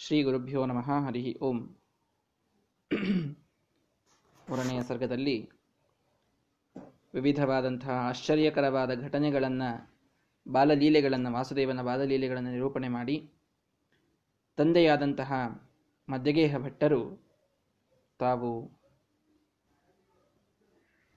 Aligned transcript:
ಶ್ರೀ 0.00 0.22
ಗುರುಭ್ಯೋ 0.22 0.66
ನಮಃ, 0.66 1.06
ಹರಿ 1.06 1.38
ಓಂ. 1.40 1.76
ಮೂರನೆಯ 4.48 4.82
ಸರ್ಗದಲ್ಲಿ 4.82 5.50
ವಿವಿಧವಾದಂತಹ 7.14 7.90
ಆಶ್ಚರ್ಯಕರವಾದ 7.90 9.00
ಘಟನೆಗಳನ್ನು, 9.00 9.96
ಬಾಲಲೀಲೆಗಳನ್ನು, 10.52 11.32
ವಾಸುದೇವನ 11.32 11.82
ಬಾಲಲೀಲೆಗಳನ್ನು 11.82 12.50
ನಿರೂಪಣೆ 12.50 12.88
ಮಾಡಿ, 12.88 13.30
ತಂದೆಯಾದಂತಹ 14.56 15.32
ಮಧ್ಯಗೇಹ 16.08 16.56
ಭಟ್ಟರು 16.58 17.26
ತಾವು 18.18 18.70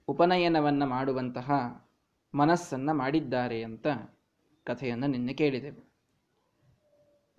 ಉಪನಯನವನ್ನು 0.07 0.85
ಮಾಡುವಂತಹ 0.85 1.51
ಮನಸ್ಸನ್ನು 2.35 2.93
ಮಾಡಿದ್ದಾರೆ 2.93 3.63
ಅಂತ 3.63 3.87
ಕಥೆಯನ್ನು 4.63 5.07
ನಿನ್ನೆ 5.07 5.33
ಕೇಳಿದೆವು. 5.33 5.90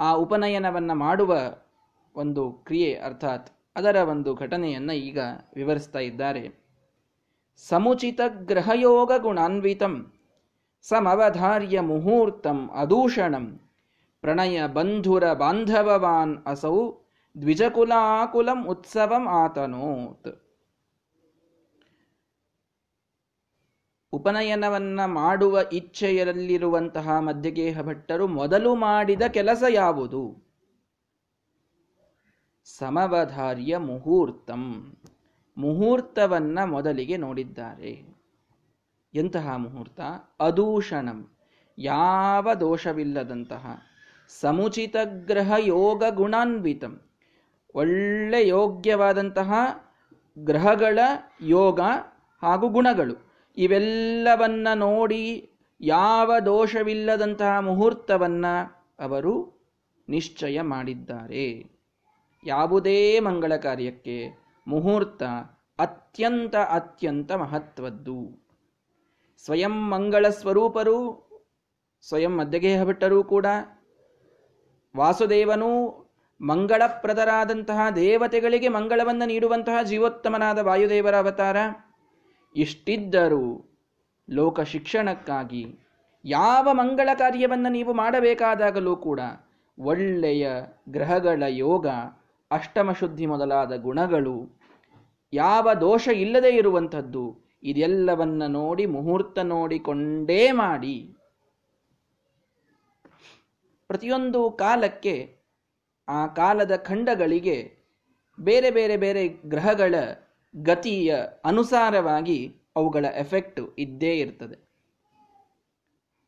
ಆ 0.03 0.09
ಉಪನಯನವನ್ನು 0.25 0.95
ಮಾಡುವ 0.95 1.33
ಒಂದು 2.15 2.43
ಕ್ರಿಯೆ 2.67 2.91
ಅರ್ಥಾತ್ 3.07 3.49
ಅದರ 3.77 3.97
ಒಂದು 4.11 4.31
ಘಟನೆಯನ್ನು 4.35 4.95
ಈಗ 5.09 5.19
ವಿವರಿಸ್ತಾ 5.57 5.99
ಇದ್ದಾರೆ. 5.99 6.43
ಸಮುಚಿತ 7.69 8.21
ಗ್ರಹಯೋಗ 8.51 9.13
ಗುಣಾನ್ವಿತಂ, 9.19 9.95
ಸಮವಧಾರ್ಯ 10.85 11.81
ಮುಹೂರ್ತಂ 11.81 12.59
ಅದೂಷಣಂ 12.81 13.47
ಪ್ರಣಯ 14.25 14.67
ಬಂಧುರ 14.77 15.25
ಬಾಂಧವವಾನ್ 15.33 16.35
ಅಸೌ 16.47 16.77
ದ್ವಿಜಕುಲಾಕುಲಂ 17.41 18.61
ಉತ್ಸವಂ 18.67 19.25
ಆತನೋತ್. 19.43 20.31
ಉಪನಯನವನ್ನ 24.13 25.05
ಮಾಡುವ 25.05 25.61
ಇಚ್ಛೆಯಲ್ಲಿರುವಂತಹ 25.73 27.19
ಮಧ್ಯಗೇಹ 27.19 27.83
ಭಟ್ಟರು 27.83 28.27
ಮೊದಲು 28.27 28.75
ಮಾಡಿದ 28.75 29.23
ಕೆಲಸ 29.23 29.63
ಯಾವುದು? 29.69 30.53
ಸಮವಧಾರ್ಯ 32.65 33.77
ಮುಹೂರ್ತಂ. 33.77 34.97
ಮುಹೂರ್ತವನ್ನ 35.59 36.59
ಮೊದಲಿಗೆ 36.65 37.17
ನೋಡಿದ್ದಾರೆ. 37.17 38.15
ಎಂತಹ 39.15 39.57
ಮುಹೂರ್ತ? 39.57 40.01
ಅದೂಷಣಂ 40.41 41.33
ಯಾವ 41.79 42.55
ದೋಷವಿಲ್ಲದಂತಹ. 42.55 43.83
ಸಮುಚಿತ 44.41 44.97
ಗ್ರಹ 45.05 45.53
ಯೋಗ 45.59 46.05
ಗುಣಾನ್ವಿತಂ. 46.11 47.01
ಒಳ್ಳೆ 47.75 48.49
ಯೋಗ್ಯವಾದಂತಹ 48.49 49.53
ಗ್ರಹಗಳ 50.39 50.99
ಯೋಗ 51.41 51.81
ಹಾಗೂ 52.43 52.69
ಗುಣಗಳು. 52.69 53.32
ಇವೆಲ್ಲವನ್ನ 53.57 54.69
ನೋಡಿ 54.75 55.51
ಯಾವ 55.81 56.39
ದೋಷವಿಲ್ಲದಂತಹ 56.47 57.59
ಮುಹೂರ್ತವನ್ನ 57.59 58.47
ಅವರು 59.01 59.63
ನಿಶ್ಚಯ 60.09 60.61
ಮಾಡಿದ್ದಾರೆ. 60.61 61.73
ಯಾವುದೇ 62.45 63.21
ಮಂಗಳ 63.21 63.57
ಕಾರ್ಯಕ್ಕೆ 63.57 64.45
ಮುಹೂರ್ತ 64.69 65.23
ಅತ್ಯಂತ 65.79 66.57
ಅತ್ಯಂತ 66.57 67.33
ಮಹತ್ವದ್ದು. 67.33 68.49
ಸ್ವಯಂ 69.45 69.91
ಮಂಗಳ 69.91 70.29
ಸ್ವರೂಪರು, 70.29 71.29
ಸ್ವಯಂ 72.09 72.39
ಮಧ್ಯಗೇಹ 72.39 72.85
ಭಟ್ಟರೂ 72.85 73.25
ಕೂಡ, 73.25 73.47
ವಾಸುದೇವನು 74.97 76.03
ಮಂಗಳಪ್ರದರಾದಂತಹ 76.41 77.91
ದೇವತೆಗಳಿಗೆ 77.91 78.69
ಮಂಗಳವನ್ನು 78.69 79.27
ನೀಡುವಂತಹ 79.27 79.83
ಜೀವೋತ್ತಮನಾದ 79.83 80.59
ವಾಯುದೇವರ 80.59 81.17
ಅವತಾರ. 81.17 81.57
ಇಷ್ಟಿದ್ದರೂ 82.57 83.69
ಲೋಕ 84.31 84.61
ಶಿಕ್ಷಣಕ್ಕಾಗಿ 84.61 85.79
ಯಾವ 86.25 86.69
ಮಂಗಳ 86.73 87.09
ಕಾರ್ಯವನ್ನು 87.15 87.73
ನೀವು 87.73 87.93
ಮಾಡಬೇಕಾದಾಗಲೂ 87.93 88.97
ಕೂಡ 88.97 89.21
ಒಳ್ಳೆಯ 89.79 90.49
ಗ್ರಹಗಳ 90.89 91.43
ಯೋಗ, 91.49 91.87
ಅಷ್ಟಮ 92.51 92.93
ಶುದ್ಧಿ 92.93 93.27
ಮೊದಲಾದ 93.27 93.77
ಗುಣಗಳು, 93.77 94.61
ಯಾವ 95.33 95.75
ದೋಷ 95.75 96.09
ಇಲ್ಲದೆ 96.09 96.51
ಇರುವಂಥದ್ದು, 96.51 97.25
ಇದೆಲ್ಲವನ್ನು 97.63 98.47
ನೋಡಿ 98.47 98.87
ಮುಹೂರ್ತ 98.87 99.39
ನೋಡಿಕೊಂಡೇ 99.39 100.53
ಮಾಡಿ. 100.53 101.17
ಪ್ರತಿಯೊಂದು 103.87 104.51
ಕಾಲಕ್ಕೆ 104.51 105.37
ಆ 106.09 106.27
ಕಾಲದ 106.27 106.77
ಖಂಡಗಳಿಗೆ 106.77 107.73
ಬೇರೆ 108.41 108.71
ಬೇರೆ 108.71 108.97
ಬೇರೆ 108.97 109.29
ಗ್ರಹಗಳ 109.29 109.95
ಗತಿಯ 110.57 111.17
ಅನುಸಾರವಾಗಿ 111.45 112.57
ಅವುಗಳ 112.77 113.05
ಎಫೆಕ್ಟ್ 113.05 113.61
ಇದ್ದೇ 113.79 114.19
ಇರ್ತದೆ. 114.19 114.55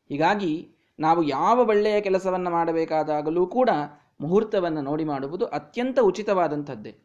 ಹೀಗಾಗಿ 0.09 0.69
ನಾವು 0.99 1.23
ಯಾವ 1.23 1.67
ಒಳ್ಳೆಯ 1.67 2.01
ಕೆಲಸವನ್ನು 2.01 2.49
ಮಾಡಬೇಕಾದಾಗಲೂ 2.49 3.47
ಕೂಡ 3.47 3.69
ಮುಹೂರ್ತವನ್ನು 4.21 4.81
ನೋಡಿ 4.81 5.03
ಮಾಡುವುದು 5.03 5.45
ಅತ್ಯಂತ 5.45 5.99
ಉಚಿತವಾದಂಥದ್ದೇ. 5.99 6.95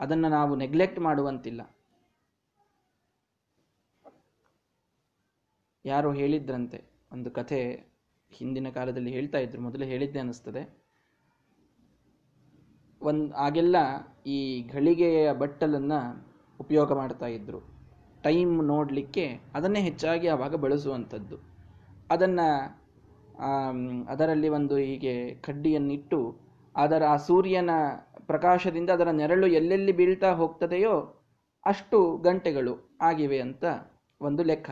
ಅದನ್ನು 0.00 0.28
ನಾವು 0.28 0.56
ನೆಗ್ಲೆಕ್ಟ್ 0.56 0.98
ಮಾಡುವಂತಿಲ್ಲ. 0.98 1.76
ಯಾರೋ 5.84 6.12
ಹೇಳಿದ್ರಂತೆ, 6.12 6.84
ಒಂದು 7.12 7.30
ಕಥೆ 7.30 7.84
ಹಿಂದಿನ 8.30 8.68
ಕಾಲದಲ್ಲಿ 8.68 9.10
ಹೇಳ್ತಾ 9.10 9.38
ಇದ್ರು, 9.38 9.62
ಮೊದಲು 9.62 9.84
ಹೇಳಿದ್ದೆ 9.84 10.18
ಅನ್ನಿಸ್ತದೆ. 10.18 10.85
ಒಂದು 13.02 13.26
ಆಗೆಲ್ಲ, 13.36 13.76
ಈ 14.36 14.38
ಘಳಿಗೆಯ 14.74 15.32
ಬಟ್ಟಲನ್ನು 15.42 16.00
ಉಪಯೋಗ 16.60 16.92
ಮಾಡ್ತಾ 16.92 17.26
ಇದ್ದರು 17.36 17.60
ಟೈಮ್ 18.24 18.54
ನೋಡಲಿಕ್ಕೆ 18.72 19.24
ಅದನ್ನೇ 19.54 19.80
ಹೆಚ್ಚಾಗಿ 19.80 20.28
ಆವಾಗ 20.34 20.54
ಬಳಸುವಂಥದ್ದು. 20.64 21.36
ಅದನ್ನು 22.10 22.48
ಅದರಲ್ಲಿ 24.12 24.48
ಒಂದು 24.58 24.74
ಹೀಗೆ 24.76 25.14
ಕಡ್ಡಿಯನ್ನಿಟ್ಟು, 25.46 26.20
ಅದರ 26.74 27.02
ಆ 27.14 27.16
ಸೂರ್ಯನ 27.28 27.70
ಪ್ರಕಾಶದಿಂದ 28.26 28.90
ಅದರ 28.90 29.10
ನೆರಳು 29.20 29.46
ಎಲ್ಲೆಲ್ಲಿ 29.58 29.92
ಬೀಳ್ತಾ 29.92 30.30
ಹೋಗ್ತದೆಯೋ 30.32 30.94
ಅಷ್ಟು 31.66 31.98
ಗಂಟೆಗಳು 32.18 32.74
ಆಗಿವೆ 33.02 33.38
ಅಂತ 33.46 33.64
ಒಂದು 34.20 34.42
ಲೆಕ್ಕ. 34.42 34.70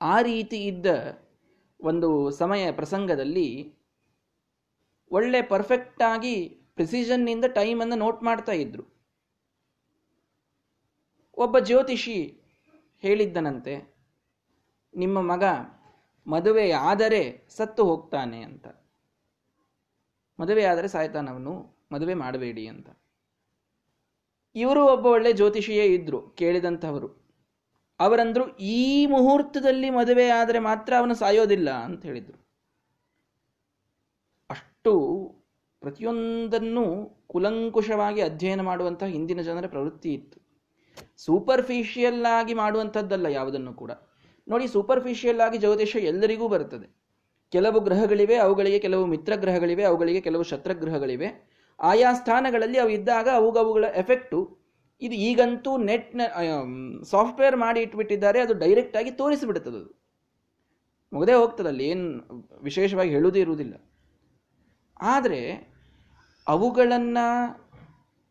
ಆ 0.00 0.16
ರೀತಿ 0.22 0.58
ಇದ್ದ 0.66 0.86
ಒಂದು 1.80 2.08
ಸಮಯ 2.30 2.64
ಪ್ರಸಂಗದಲ್ಲಿ 2.72 3.48
ಒಳ್ಳೆ 5.10 5.42
ಪರ್ಫೆಕ್ಟ್ 5.42 6.02
ಆಗಿ 6.02 6.36
ಪ್ರಿಸಿಷನ್ನಿಂದ 6.74 7.46
ಟೈಮನ್ನು 7.54 7.96
ನೋಟ್ 7.96 8.22
ಮಾಡ್ತಾ 8.22 8.52
ಇದ್ರು. 8.52 8.84
ಒಬ್ಬ 11.38 11.58
ಜ್ಯೋತಿಷಿ 11.58 12.18
ಹೇಳಿದ್ದನಂತೆ, 13.02 13.74
ನಿಮ್ಮ 14.94 15.18
ಮಗ 15.20 15.44
ಮದುವೆ 16.26 16.70
ಆದರೆ 16.70 17.48
ಸತ್ತು 17.56 17.84
ಹೋಗ್ತಾನೆ 17.84 18.42
ಅಂತ. 18.42 18.66
ಮದುವೆ 20.40 20.64
ಆದರೆ 20.64 20.88
ಸಾಯ್ತಾನವನು 20.88 21.54
ಮದುವೆ 21.92 22.14
ಮಾಡಬೇಡಿ 22.14 22.66
ಅಂತ. 22.66 22.88
ಇವರು 24.56 24.82
ಒಬ್ಬ 24.86 25.06
ಒಳ್ಳೆ 25.06 25.32
ಜ್ಯೋತಿಷಿಯೇ 25.32 25.86
ಇದ್ರು, 25.86 26.20
ಕೇಳಿದಂಥವರು. 26.30 27.08
ಅವರಂದ್ರು 28.00 28.44
ಈ 28.56 29.06
ಮುಹೂರ್ತದಲ್ಲಿ 29.06 29.90
ಮದುವೆ 29.90 30.28
ಆದರೆ 30.30 30.58
ಮಾತ್ರ 30.58 30.92
ಅವನು 30.98 31.14
ಸಾಯೋದಿಲ್ಲ 31.14 31.70
ಅಂತ 31.70 32.02
ಹೇಳಿದ್ರು. 32.04 32.38
ಅಷ್ಟು 34.88 35.00
ಪ್ರತಿಯೊಂದನ್ನು 35.82 36.82
ಕುಲಂಕುಷವಾಗಿ 37.32 38.20
ಅಧ್ಯಯನ 38.20 38.60
ಮಾಡುವಂತಹ 38.60 39.06
ಹಿಂದಿನ 39.06 39.40
ಜನರ 39.40 39.66
ಪ್ರವೃತ್ತಿ 39.66 40.10
ಇತ್ತು. 40.14 40.38
ಸೂಪರ್ಫಿಷಿಯಲ್ 41.24 42.24
ಆಗಿ 42.24 42.54
ಮಾಡುವಂಥದ್ದಲ್ಲ 42.54 43.26
ಯಾವುದನ್ನು 43.26 43.72
ಕೂಡ. 43.74 43.92
ನೋಡಿ 44.48 44.66
ಸೂಪರ್ಫಿಷಿಯಲ್ 44.66 45.40
ಆಗಿ 45.40 45.58
ಜ್ಯೋತಿಷ 45.58 45.92
ಎಲ್ಲರಿಗೂ 46.10 46.48
ಬರುತ್ತದೆ. 46.48 46.86
ಕೆಲವು 47.52 47.80
ಗ್ರಹಗಳಿವೆ, 47.80 48.36
ಅವುಗಳಿಗೆ 48.36 48.78
ಕೆಲವು 48.78 49.04
ಮಿತ್ರ 49.06 49.36
ಗ್ರಹಗಳಿವೆ 49.36 49.84
ಅವುಗಳಿಗೆ 49.84 50.20
ಕೆಲವು 50.20 50.42
ಶತ್ರಗ್ರಹಗಳಿವೆ. 50.42 51.28
ಆಯಾ 51.80 52.12
ಸ್ಥಾನಗಳಲ್ಲಿ 52.12 52.78
ಅವು 52.78 52.88
ಇದ್ದಾಗ 52.88 53.28
ಅವುಗವುಗಳ 53.34 53.84
ಎಫೆಕ್ಟು 53.84 54.40
ಇದು 55.02 55.14
ಈಗಂತೂ 55.28 55.74
ನೆಟ್ನ 55.90 56.20
ಸಾಫ್ಟ್ವೇರ್ 57.10 57.56
ಮಾಡಿ 57.56 57.80
ಇಟ್ಬಿಟ್ಟಿದ್ದಾರೆ, 57.80 58.40
ಅದು 58.40 58.56
ಡೈರೆಕ್ಟ್ 58.64 58.96
ಆಗಿ 58.96 59.10
ತೋರಿಸಿಬಿಡುತ್ತದೆ 59.10 59.76
ಅದು 59.76 59.92
ಮುಗದೇ 61.12 61.32
ಹೋಗ್ತದಲ್ಲಿ, 61.32 61.84
ಏನು 61.88 62.08
ವಿಶೇಷವಾಗಿ 62.62 63.10
ಹೇಳುವುದೇ 63.10 63.40
ಇರುವುದಿಲ್ಲ. 63.40 63.74
ಆದರೆ 65.00 65.40
ಅವುಗಳನ್ನು 66.46 67.28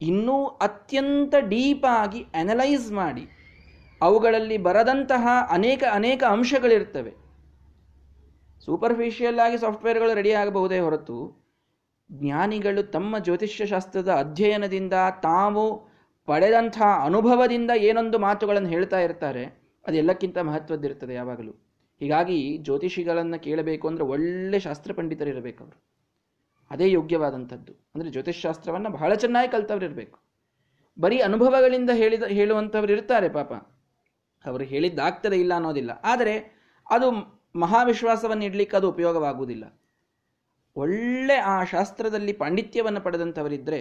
ಇನ್ನೂ 0.02 0.46
ಅತ್ಯಂತ 0.46 1.36
ಡೀಪಾಗಿ 1.40 2.22
ಅನಲೈಸ್ 2.34 2.92
ಮಾಡಿ 2.92 3.24
ಅವುಗಳಲ್ಲಿ 4.02 4.58
ಬರದಂತಹ 4.58 5.28
ಅನೇಕ 5.50 5.84
ಅನೇಕ 5.92 6.24
ಅಂಶಗಳಿರ್ತವೆ. 6.24 7.14
ಸೂಪರ್ಫಿಷಿಯಲ್ 8.62 9.40
ಆಗಿ 9.40 9.58
ಸಾಫ್ಟ್ವೇರ್ಗಳು 9.58 10.14
ರೆಡಿ 10.14 10.32
ಆಗಬಹುದೇ 10.32 10.80
ಹೊರತು 10.80 11.18
ಜ್ಞಾನಿಗಳು 12.10 12.84
ತಮ್ಮ 12.84 13.20
ಜ್ಯೋತಿಷ್ಯಶಾಸ್ತ್ರದ 13.20 14.12
ಅಧ್ಯಯನದಿಂದ 14.14 14.94
ತಾವು 15.22 15.64
ಪಡೆದಂಥ 16.28 16.78
ಅನುಭವದಿಂದ 17.04 17.72
ಏನೊಂದು 17.80 18.20
ಮಾತುಗಳನ್ನು 18.20 18.70
ಹೇಳ್ತಾ 18.70 19.00
ಇರ್ತಾರೆ, 19.00 19.44
ಅದೆಲ್ಲಕ್ಕಿಂತ 19.86 20.38
ಮಹತ್ವದ್ದಿರ್ತದೆ 20.38 21.14
ಯಾವಾಗಲೂ. 21.14 21.54
ಹೀಗಾಗಿ 22.02 22.58
ಜ್ಯೋತಿಷಿಗಳನ್ನು 22.58 23.44
ಕೇಳಬೇಕು 23.44 23.88
ಅಂದರೆ 23.88 24.04
ಒಳ್ಳೆ 24.04 24.60
ಶಾಸ್ತ್ರ 24.60 24.94
ಪಂಡಿತರಿರಬೇಕು 24.94 25.64
ಅವರು. 25.64 25.78
ಅದೇ 26.72 26.92
ಯೋಗ್ಯವಾದಂಥದ್ದು. 26.92 27.74
ಅಂದರೆ 27.96 28.10
ಜ್ಯೋತಿಷ್ಶಾಸ್ತ್ರವನ್ನು 28.10 28.90
ಬಹಳ 28.90 29.14
ಚೆನ್ನಾಗಿ 29.14 29.52
ಕಲ್ತವ್ರಿರಬೇಕು. 29.52 30.20
ಬರೀ 31.00 31.20
ಅನುಭವಗಳಿಂದ 31.20 31.90
ಹೇಳಿದ, 31.90 32.24
ಹೇಳುವಂಥವ್ರು 32.24 32.92
ಇರ್ತಾರೆ 32.92 33.30
ಪಾಪ. 33.30 33.54
ಅವರು 34.46 34.64
ಹೇಳಿದ್ದಾಗ್ತದೆ 34.64 35.40
ಇಲ್ಲ 35.40 35.54
ಅನ್ನೋದಿಲ್ಲ. 35.54 35.92
ಆದರೆ 36.04 36.36
ಅದು 36.90 37.08
ಮಹಾವಿಶ್ವಾಸವನ್ನು 37.56 38.46
ಇಡ್ಲಿಕ್ಕೆ 38.46 38.78
ಅದು 38.78 38.90
ಉಪಯೋಗವಾಗುವುದಿಲ್ಲ. 38.90 39.82
ಒಳ್ಳೆ 40.76 41.36
ಆ 41.36 41.64
ಶಾಸ್ತ್ರದಲ್ಲಿ 41.64 42.34
ಪಾಂಡಿತ್ಯವನ್ನು 42.34 43.02
ಪಡೆದಂಥವರಿದ್ದರೆ 43.02 43.80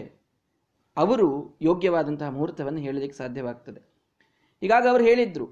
ಅವರು 0.96 1.58
ಯೋಗ್ಯವಾದಂತಹ 1.62 2.30
ಮುಹೂರ್ತವನ್ನು 2.30 2.80
ಹೇಳಲಿಕ್ಕೆ 2.80 3.18
ಸಾಧ್ಯವಾಗ್ತದೆ. 3.18 3.80
ಹೀಗಾಗಿ 4.60 4.88
ಅವರು 4.88 5.04
ಹೇಳಿದ್ರು, 5.04 5.46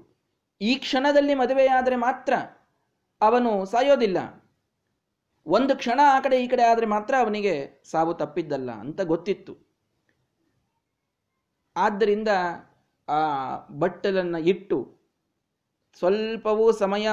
ಈ 0.61 0.75
ಕ್ಷಣದಲ್ಲಿ 0.75 1.33
ಮದುವೆಯಾದರೆ 1.33 1.95
ಮಾತ್ರ 1.95 2.33
ಅವನು 3.21 3.65
ಸಾಯೋದಿಲ್ಲ. 3.65 4.44
ಒಂದು 5.47 5.73
ಕ್ಷಣ 5.81 5.99
ಆ 6.15 6.17
ಕಡೆ 6.25 6.35
ಈ 6.43 6.47
ಕಡೆ 6.51 6.63
ಆದರೆ 6.71 6.87
ಮಾತ್ರ 6.93 7.13
ಅವನಿಗೆ 7.23 7.53
ಸಾವು 7.91 8.13
ತಪ್ಪಿದ್ದಲ್ಲ 8.21 8.71
ಅಂತ 8.83 9.01
ಗೊತ್ತಿತ್ತು. 9.13 9.53
ಆದ್ದರಿಂದ 11.75 12.29
ಆ 13.07 13.21
ಬಟ್ಟಲನ್ನು 13.81 14.39
ಇಟ್ಟು 14.51 14.77
ಸ್ವಲ್ಪವೂ 16.01 16.65
ಸಮಯ 16.81 17.07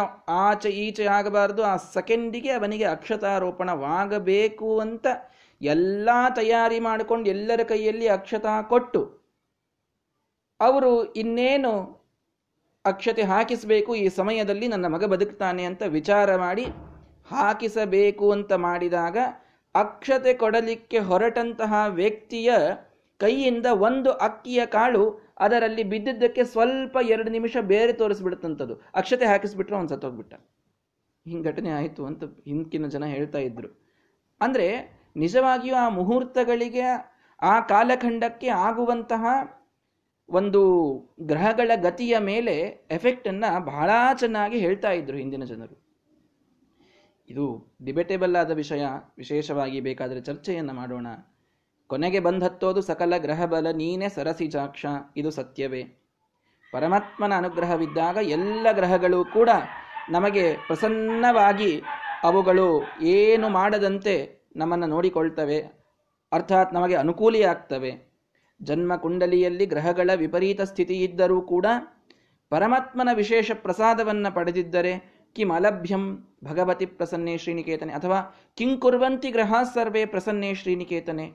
ಆಚೆ 0.44 0.70
ಈಚೆ 0.84 1.05
ಆಗಬಾರದು, 1.17 1.62
ಆ 1.62 1.75
ಸೆಕೆಂಡಿಗೆ 1.96 2.50
ಅವನಿಗೆ 2.50 2.87
ಅಕ್ಷತಾರೋಪಣವಾಗಬೇಕು 2.94 4.70
ಅಂತ 4.81 5.06
ಎಲ್ಲ 5.61 6.08
ತಯಾರಿ 6.38 6.79
ಮಾಡಿಕೊಂಡು 6.81 7.26
ಎಲ್ಲರ 7.31 7.62
ಕೈಯಲ್ಲಿ 7.73 8.06
ಅಕ್ಷತಾ 8.19 8.55
ಕೊಟ್ಟು 8.73 9.02
ಅವರು 10.61 10.93
ಇನ್ನೇನು 11.23 11.73
ಅಕ್ಷತೆ 12.84 13.23
ಹಾಕಿಸಬೇಕು 13.23 13.93
ಈ 13.94 14.06
ಸಮಯದಲ್ಲಿ 14.20 14.67
ನನ್ನ 14.69 14.87
ಮಗ 14.87 15.05
ಬದುಕ್ತಾನೆ 15.05 15.62
ಅಂತ 15.64 15.82
ವಿಚಾರ 15.99 16.37
ಮಾಡಿ 16.37 16.64
ಹಾಕಿಸಬೇಕು 17.37 18.31
ಅಂತ 18.31 18.52
ಮಾಡಿದಾಗ 18.52 19.19
ಅಕ್ಷತೆ 19.75 20.34
ಕೊಡಲಿಕ್ಕೆ 20.34 20.99
ಹೊರಟಂತಹ 20.99 21.84
ವ್ಯಕ್ತಿಯ 21.88 22.52
ಕೈಯಿಂದ 23.20 23.67
ಒಂದು 23.67 24.11
ಅಕ್ಕಿಯ 24.11 24.67
ಕಾಳು 24.67 25.02
ಅದರಲ್ಲಿ 25.38 25.82
ಬಿದ್ದಿದ್ದಕ್ಕೆ 25.82 26.44
ಸ್ವಲ್ಪ 26.44 26.96
ಎರಡು 27.11 27.31
ನಿಮಿಷ 27.31 27.56
ಬೇರೆ 27.61 27.93
ತೋರಿಸ್ಬಿಡ್ತಂಥದ್ದು. 27.93 28.75
ಅಕ್ಷತೆ 28.94 29.26
ಹಾಕಿಸ್ಬಿಟ್ರೆ 29.26 29.76
ಒಂದು 29.76 29.88
ಸತ್ತೋಗ್ಬಿಟ್ಟ. 29.88 30.34
ಹಿಂಗೆ 31.26 31.44
ಘಟನೆ 31.49 31.70
ಆಯಿತು 31.70 32.06
ಅಂತ 32.06 32.25
ಹಿಂದಿನ 32.25 32.87
ಜನ 32.87 33.05
ಹೇಳ್ತಾ 33.05 33.38
ಇದ್ರು. 33.38 33.69
ಅಂದರೆ 34.40 34.69
ನಿಜವಾಗಿಯೂ 35.17 35.75
ಆ 35.75 35.88
ಮುಹೂರ್ತಗಳಿಗೆ 35.88 36.84
ಆ 37.43 37.61
ಕಾಲಖಂಡಕ್ಕೆ 37.61 38.49
ಆಗುವಂತಹ 38.49 39.25
ಒಂದು 40.29 40.62
ಗ್ರಹಗಳ 41.23 41.70
ಗತಿಯ 41.76 42.19
ಮೇಲೆ 42.19 42.55
ಎಫೆಕ್ಟನ್ನು 42.90 43.64
ಬಹಳ 43.64 43.90
ಚೆನ್ನಾಗಿ 44.19 44.58
ಹೇಳ್ತಾ 44.58 44.90
ಇದ್ರು 44.90 45.17
ಹಿಂದಿನ 45.17 45.44
ಜನರು. 45.44 45.81
ಇದು 47.32 47.44
ಡಿಬೇಟೇಬಲ್ 47.84 48.37
ಆದ 48.37 48.50
ವಿಷಯ. 48.50 48.84
ವಿಶೇಷವಾಗಿ 49.19 49.81
ಬೇಕಾದರೆ 49.81 50.20
ಚರ್ಚೆಯನ್ನು 50.20 50.73
ಮಾಡೋಣ. 50.73 51.06
ಕೊನೆಗೆ 51.87 52.20
ಬಂದತ್ತೋದು 52.20 52.81
ಸಕಲ 52.81 53.14
ಗ್ರಹಬಲ 53.19 53.67
ನೀನೆ 53.73 54.08
ಸರಸಿಜಾಕ್ಷ 54.08 54.87
ಇದು 55.17 55.31
ಸತ್ಯವೇ. 55.31 55.82
ಪರಮಾತ್ಮನ 56.73 57.32
ಅನುಗ್ರಹವಿದ್ದಾಗ 57.37 58.17
ಎಲ್ಲ 58.17 58.67
ಗ್ರಹಗಳು 58.73 59.25
ಕೂಡ 59.25 59.50
ನಮಗೆ 60.11 60.44
ಪ್ರಸನ್ನವಾಗಿ 60.67 61.73
ಅವುಗಳು 62.23 62.67
ಏನು 63.02 63.49
ಮಾಡದಂತೆ 63.49 64.14
ನಮ್ಮನ್ನು 64.56 64.87
ನೋಡಿಕೊಳ್ತವೆ. 64.87 65.58
ಅರ್ಥಾತ್ 66.32 66.75
ನಮಗೆ 66.75 66.94
ಅನುಕೂಲಿಯಾಗ್ತವೆ 66.94 67.93
ಜನ್ಮ 68.62 68.96
ಕುಂಡಲಿಯಲ್ಲಿ 68.96 69.64
ಗ್ರಹಗಳ 69.67 70.11
ವಿಪರೀತ 70.17 70.61
ಸ್ಥಿತಿ 70.61 70.96
ಇದ್ದರೂ 71.05 71.38
ಕೂಡ 71.43 71.67
ಪರಮಾತ್ಮನ 72.50 73.08
ವಿಶೇಷ 73.14 73.50
ಪ್ರಸಾದವನ್ನು 73.62 74.34
ಪಡೆದಿದ್ದರೆ 74.34 74.93
ಕಿಂ 75.37 75.50
ಅಲಭ್ಯಂ 75.52 76.05
ಭಗವತಿ 76.44 76.87
ಪ್ರಸನ್ನೇ 76.87 77.37
ಶ್ರೀನಿಕೇತನೆ 77.37 77.93
ಅಥವಾ 77.93 78.19
ಕಿಂಕುರ್ವಂತಿ 78.55 79.31
ಗ್ರಹ 79.31 79.55
ಸರ್ವೇ 79.75 80.05
ಪ್ರಸನ್ನೇ 80.05 80.55
ಶ್ರೀನಿಕೇತನೆ 80.55 81.26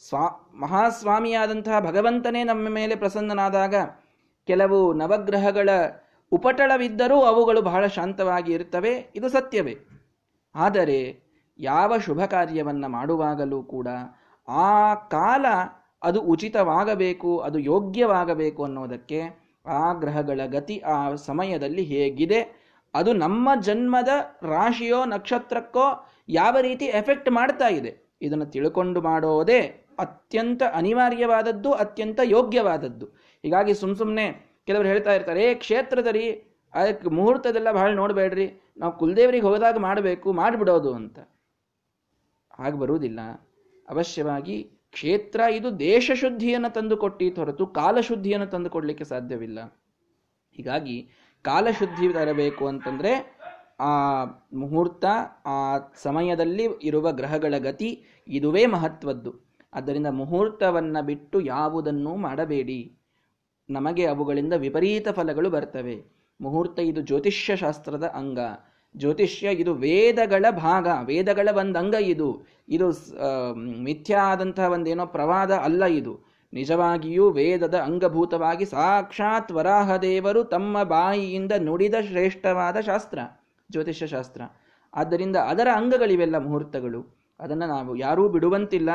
ಸ್ವಾ 0.00 0.50
ಮಹಾಸ್ವಾಮಿಯಾದಂತಹ 0.54 1.80
ಭಗವಂತನೇ 1.80 2.44
ನಮ್ಮ 2.44 2.68
ಮೇಲೆ 2.68 2.94
ಪ್ರಸನ್ನನಾದಾಗ 2.96 3.74
ಕೆಲವು 4.46 4.94
ನವಗ್ರಹಗಳ 4.94 5.70
ಉಪಟಳವಿದ್ದರೂ 6.32 7.20
ಅವುಗಳು 7.20 7.62
ಬಹಳ 7.62 7.86
ಶಾಂತವಾಗಿ 7.86 8.52
ಇರುತ್ತವೆ, 8.52 9.12
ಇದು 9.16 9.28
ಸತ್ಯವೇ. 9.28 9.74
ಆದರೆ 10.54 10.98
ಯಾವ 11.58 11.98
ಶುಭ 11.98 12.20
ಕಾರ್ಯವನ್ನು 12.24 12.88
ಮಾಡುವಾಗಲೂ 12.88 13.62
ಕೂಡ 13.62 13.88
ಆ 14.48 14.94
ಕಾಲ 14.94 15.46
ಅದು 16.02 16.20
ಉಚಿತವಾಗಬೇಕು, 16.22 17.38
ಅದು 17.38 17.58
ಯೋಗ್ಯವಾಗಬೇಕು 17.58 18.64
ಅನ್ನೋದಕ್ಕೆ 18.64 19.20
ಆ 19.66 19.92
ಗ್ರಹಗಳ 19.92 20.40
ಗತಿ 20.46 20.78
ಆ 20.78 21.14
ಸಮಯದಲ್ಲಿ 21.14 21.82
ಹೇಗಿದೆ 21.82 22.59
ಅದು 22.94 23.12
ನಮ್ಮ 23.12 23.48
ಜನ್ಮದ 23.60 24.08
ರಾಶಿಯೋ, 24.42 25.04
ನಕ್ಷತ್ರಕ್ಕೋ 25.04 26.08
ಯಾವ 26.28 26.56
ರೀತಿ 26.60 26.84
ಎಫೆಕ್ಟ್ 26.84 27.30
ಮಾಡ್ತಾ 27.30 27.68
ಇದೆ? 27.68 28.16
ಇದನ್ನು 28.22 28.46
ತಿಳ್ಕೊಂಡು 28.46 29.00
ಮಾಡೋದೇ 29.00 29.86
ಅತ್ಯಂತ 29.98 30.62
ಅನಿವಾರ್ಯವಾದದ್ದು, 30.72 31.72
ಅತ್ಯಂತ 31.72 32.20
ಯೋಗ್ಯವಾದದ್ದು. 32.24 33.06
ಹೀಗಾಗಿ 33.42 33.74
ಸುಮ್ 33.74 33.96
ಸುಮ್ಮನೆ 33.96 34.56
ಕೆಲವರು 34.66 34.88
ಹೇಳ್ತಾ 34.88 35.12
ಇರ್ತಾರೆ, 35.12 35.42
ಏ 35.44 35.54
ಕ್ಷೇತ್ರದಲ್ಲಿ 35.54 36.32
ಅದಕ್ಕೆ 36.74 37.10
ಮುಹೂರ್ತದೆಲ್ಲ 37.10 37.72
ಬಹಳ 37.72 37.94
ನೋಡಬೇಡ್ರಿ, 37.94 38.60
ನಾವು 38.78 38.98
ಕುಲದೇವರಿಗೆ 38.98 39.46
ಹೋದಾಗ 39.46 39.76
ಮಾಡಬೇಕು, 39.76 40.32
ಮಾಡಿಬಿಡೋದು 40.32 40.94
ಅಂತ. 40.94 41.18
ಹಾಗೆ 42.58 42.76
ಬರುವುದಿಲ್ಲ. 42.76 43.20
ಅವಶ್ಯವಾಗಿ 43.88 44.62
ಕ್ಷೇತ್ರ 44.92 45.40
ಇದು 45.40 45.78
ದೇಶ 45.78 46.10
ಶುದ್ಧಿಯನ್ನು 46.14 46.72
ತಂದು 46.72 46.96
ಹೊರತು 47.36 47.66
ಕಾಲಶುದ್ಧಿಯನ್ನು 47.66 48.46
ತಂದು 48.46 48.70
ಕೊಡಲಿಕ್ಕೆ 48.70 49.04
ಸಾಧ್ಯವಿಲ್ಲ. 49.04 49.60
ಹೀಗಾಗಿ 50.56 51.08
ಕಾಲಶುದ್ಧಿ 51.42 52.12
ತರಬೇಕು 52.12 52.66
ಅಂತಂದರೆ 52.66 53.40
ಆ 53.80 54.24
ಮುಹೂರ್ತ, 54.54 55.04
ಆ 55.46 55.78
ಸಮಯದಲ್ಲಿ 55.94 56.64
ಇರುವ 56.82 57.12
ಗ್ರಹಗಳ 57.12 57.54
ಗತಿ 57.58 58.04
ಇದುವೇ 58.28 58.66
ಮಹತ್ವದ್ದು. 58.66 59.50
ಆದ್ದರಿಂದ 59.74 60.06
ಮುಹೂರ್ತವನ್ನು 60.06 61.04
ಬಿಟ್ಟು 61.04 61.40
ಯಾವುದನ್ನೂ 61.40 62.16
ಮಾಡಬೇಡಿ. 62.16 62.96
ನಮಗೆ 63.70 64.06
ಅವುಗಳಿಂದ 64.06 64.52
ವಿಪರೀತ 64.52 65.08
ಫಲಗಳು 65.08 65.50
ಬರ್ತವೆ. 65.50 66.04
ಮುಹೂರ್ತ 66.40 66.78
ಇದು 66.78 67.00
ಜ್ಯೋತಿಷ್ಯ 67.00 67.56
ಶಾಸ್ತ್ರದ 67.56 68.04
ಅಂಗ. 68.04 68.38
ಜ್ಯೋತಿಷ್ಯ 68.96 69.48
ಇದು 69.48 69.74
ವೇದಗಳ 69.74 70.46
ಭಾಗ. 70.50 70.86
ವೇದಗಳ 71.04 71.48
ಒಂದು 71.52 71.78
ಅಂಗ 71.78 71.94
ಇದು 72.00 72.46
ಇದು 72.68 72.90
ಮಿಥ್ಯ 73.82 74.16
ಆದಂತಹ 74.16 74.72
ಒಂದೇನೋ 74.72 75.06
ಪ್ರವಾದ 75.06 75.50
ಅಲ್ಲ 75.52 75.84
ಇದು. 75.84 76.29
ನಿಜವಾಗಿಯೂ 76.52 77.30
ವೇದದ 77.30 77.74
ಅಂಗಭೂತವಾಗಿ 77.74 78.64
ಸಾಕ್ಷಾತ್ 78.64 79.52
ವರಾಹದೇವರು 79.52 80.44
ತಮ್ಮ 80.44 80.82
ಬಾಯಿಯಿಂದ 80.82 81.52
ನುಡಿದ 81.58 81.94
ಶ್ರೇಷ್ಠವಾದ 82.08 82.80
ಶಾಸ್ತ್ರ, 82.80 83.18
ಜ್ಯೋತಿಷ್ಯ 83.70 84.06
ಶಾಸ್ತ್ರ. 84.06 84.42
ಆದ್ದರಿಂದ 84.94 85.36
ಅದರ 85.36 85.68
ಅಂಗಗಳಿವೆಲ್ಲ 85.76 86.38
ಮುಹೂರ್ತಗಳು. 86.38 87.20
ಅದನ್ನು 87.40 87.66
ನಾವು 87.66 87.96
ಯಾರೂ 87.96 88.28
ಬಿಡುವಂತಿಲ್ಲ. 88.28 88.90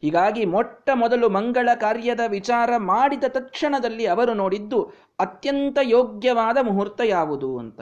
ಹೀಗಾಗಿ 0.00 0.44
ಮೊಟ್ಟ 0.44 0.90
ಮೊದಲು 0.94 1.28
ಮಂಗಳ 1.28 1.68
ಕಾರ್ಯದ 1.74 2.20
ವಿಚಾರ 2.28 2.70
ಮಾಡಿದ 2.76 3.24
ತಕ್ಷಣದಲ್ಲಿ 3.28 4.06
ಅವರು 4.06 4.34
ನೋಡಿದ್ದು 4.34 4.92
ಅತ್ಯಂತ 5.18 5.78
ಯೋಗ್ಯವಾದ 5.82 6.56
ಮುಹೂರ್ತ 6.62 7.00
ಯಾವುದು 7.04 7.58
ಅಂತ. 7.58 7.80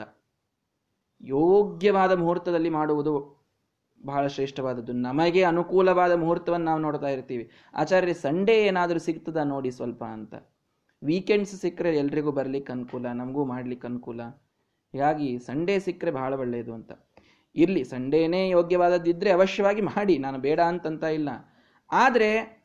ಯೋಗ್ಯವಾದ 1.21 2.11
ಮುಹೂರ್ತದಲ್ಲಿ 2.11 2.69
ಮಾಡುವುದು 2.69 3.42
ಬಹಳ 4.05 4.27
ಶ್ರೇಷ್ಠವಾದದ್ದು. 4.27 4.93
ನಮಗೆ 4.93 5.43
ಅನುಕೂಲವಾದ 5.43 6.11
ಮುಹೂರ್ತವನ್ನು 6.11 6.65
ನಾವು 6.65 6.79
ನೋಡ್ತಾ 6.79 7.07
ಇರ್ತೀವಿ. 7.07 7.51
ಆಚಾರ್ಯ 7.73 8.13
ಸಂಡೇ 8.13 8.53
ಏನಾದರೂ 8.53 8.99
ಸಿಗ್ತದ 8.99 9.37
ನೋಡಿ 9.37 9.71
ಸ್ವಲ್ಪ 9.71 10.03
ಅಂತ. 10.03 10.35
ವೀಕೆಂಡ್ಸ್ 11.03 11.61
ಸಿಕ್ಕರೆ 11.61 11.97
ಎಲ್ರಿಗೂ 11.97 12.31
ಬರ್ಲಿಕ್ಕೆ 12.31 12.73
ಅನುಕೂಲ, 12.73 13.05
ನಮಗೂ 13.07 13.45
ಮಾಡ್ಲಿಕ್ಕೆ 13.45 13.87
ಅನುಕೂಲ. 13.87 14.21
ಹೀಗಾಗಿ 14.91 15.39
ಸಂಡೇ 15.39 15.79
ಸಿಕ್ಕರೆ 15.79 16.11
ಬಹಳ 16.11 16.33
ಒಳ್ಳೆಯದು 16.33 16.73
ಅಂತ. 16.73 16.91
ಇರಲಿ 17.55 17.83
ಸಂಡೇನೇ 17.83 18.49
ಯೋಗ್ಯವಾದದ್ದಿದ್ರೆ 18.49 19.31
ಅವಶ್ಯವಾಗಿ 19.31 19.81
ಮಾಡಿ, 19.81 20.17
ನಾನು 20.17 20.37
ಬೇಡ 20.37 20.59
ಅಂತಂತ 20.59 21.03
ಇಲ್ಲ. 21.03 21.29
ಆದರೆ, 21.91 22.63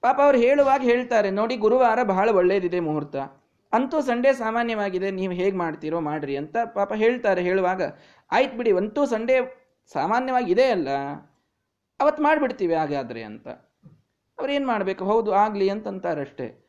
ಪಾಪ 0.00 0.20
ಅವ್ರು 0.24 0.38
ಹೇಳುವಾಗ 0.38 0.80
ಹೇಳ್ತಾರೆ, 0.80 1.30
ನೋಡಿ 1.30 1.56
ಗುರುವಾರ 1.56 1.98
ಬಹಳ 2.02 2.30
ಒಳ್ಳೆಯದಿದೆ 2.30 2.80
ಮುಹೂರ್ತ. 2.80 3.16
ಅಂತೂ 3.72 4.00
ಸಂಡೇ 4.00 4.32
ಸಾಮಾನ್ಯವಾಗಿದೆ, 4.32 5.10
ನೀವು 5.10 5.32
ಹೇಗೆ 5.32 5.56
ಮಾಡ್ತೀರೋ 5.56 6.00
ಮಾಡ್ರಿ 6.00 6.36
ಅಂತ 6.36 6.56
ಪಾಪ 6.74 6.92
ಹೇಳ್ತಾರೆ. 6.92 7.42
ಹೇಳುವಾಗ, 7.42 7.82
ಆಯ್ತು 8.32 8.56
ಬಿಡಿ, 8.56 8.72
ಅಂತೂ 8.72 9.04
ಸಂಡೇ 9.04 9.57
ಸಾಮಾನ್ಯವಾಗಿ 9.92 10.52
ಇದೇ 10.52 10.70
ಅಲ್ಲ? 10.70 10.88
ಅವತ್ತು 12.00 12.22
ಮಾಡಿಬಿಡ್ತೀವಿ 12.22 12.74
ಹಾಗಾದ್ರೆ 12.74 13.22
ಅಂತ. 13.22 13.48
ಅವ್ರೇನು 14.38 14.66
ಮಾಡಬೇಕು? 14.66 15.04
ಹೌದು, 15.04 15.32
ಆಗಲಿ 15.32 15.68
ಅಂತಂತಾರಷ್ಟೇ 15.68 16.64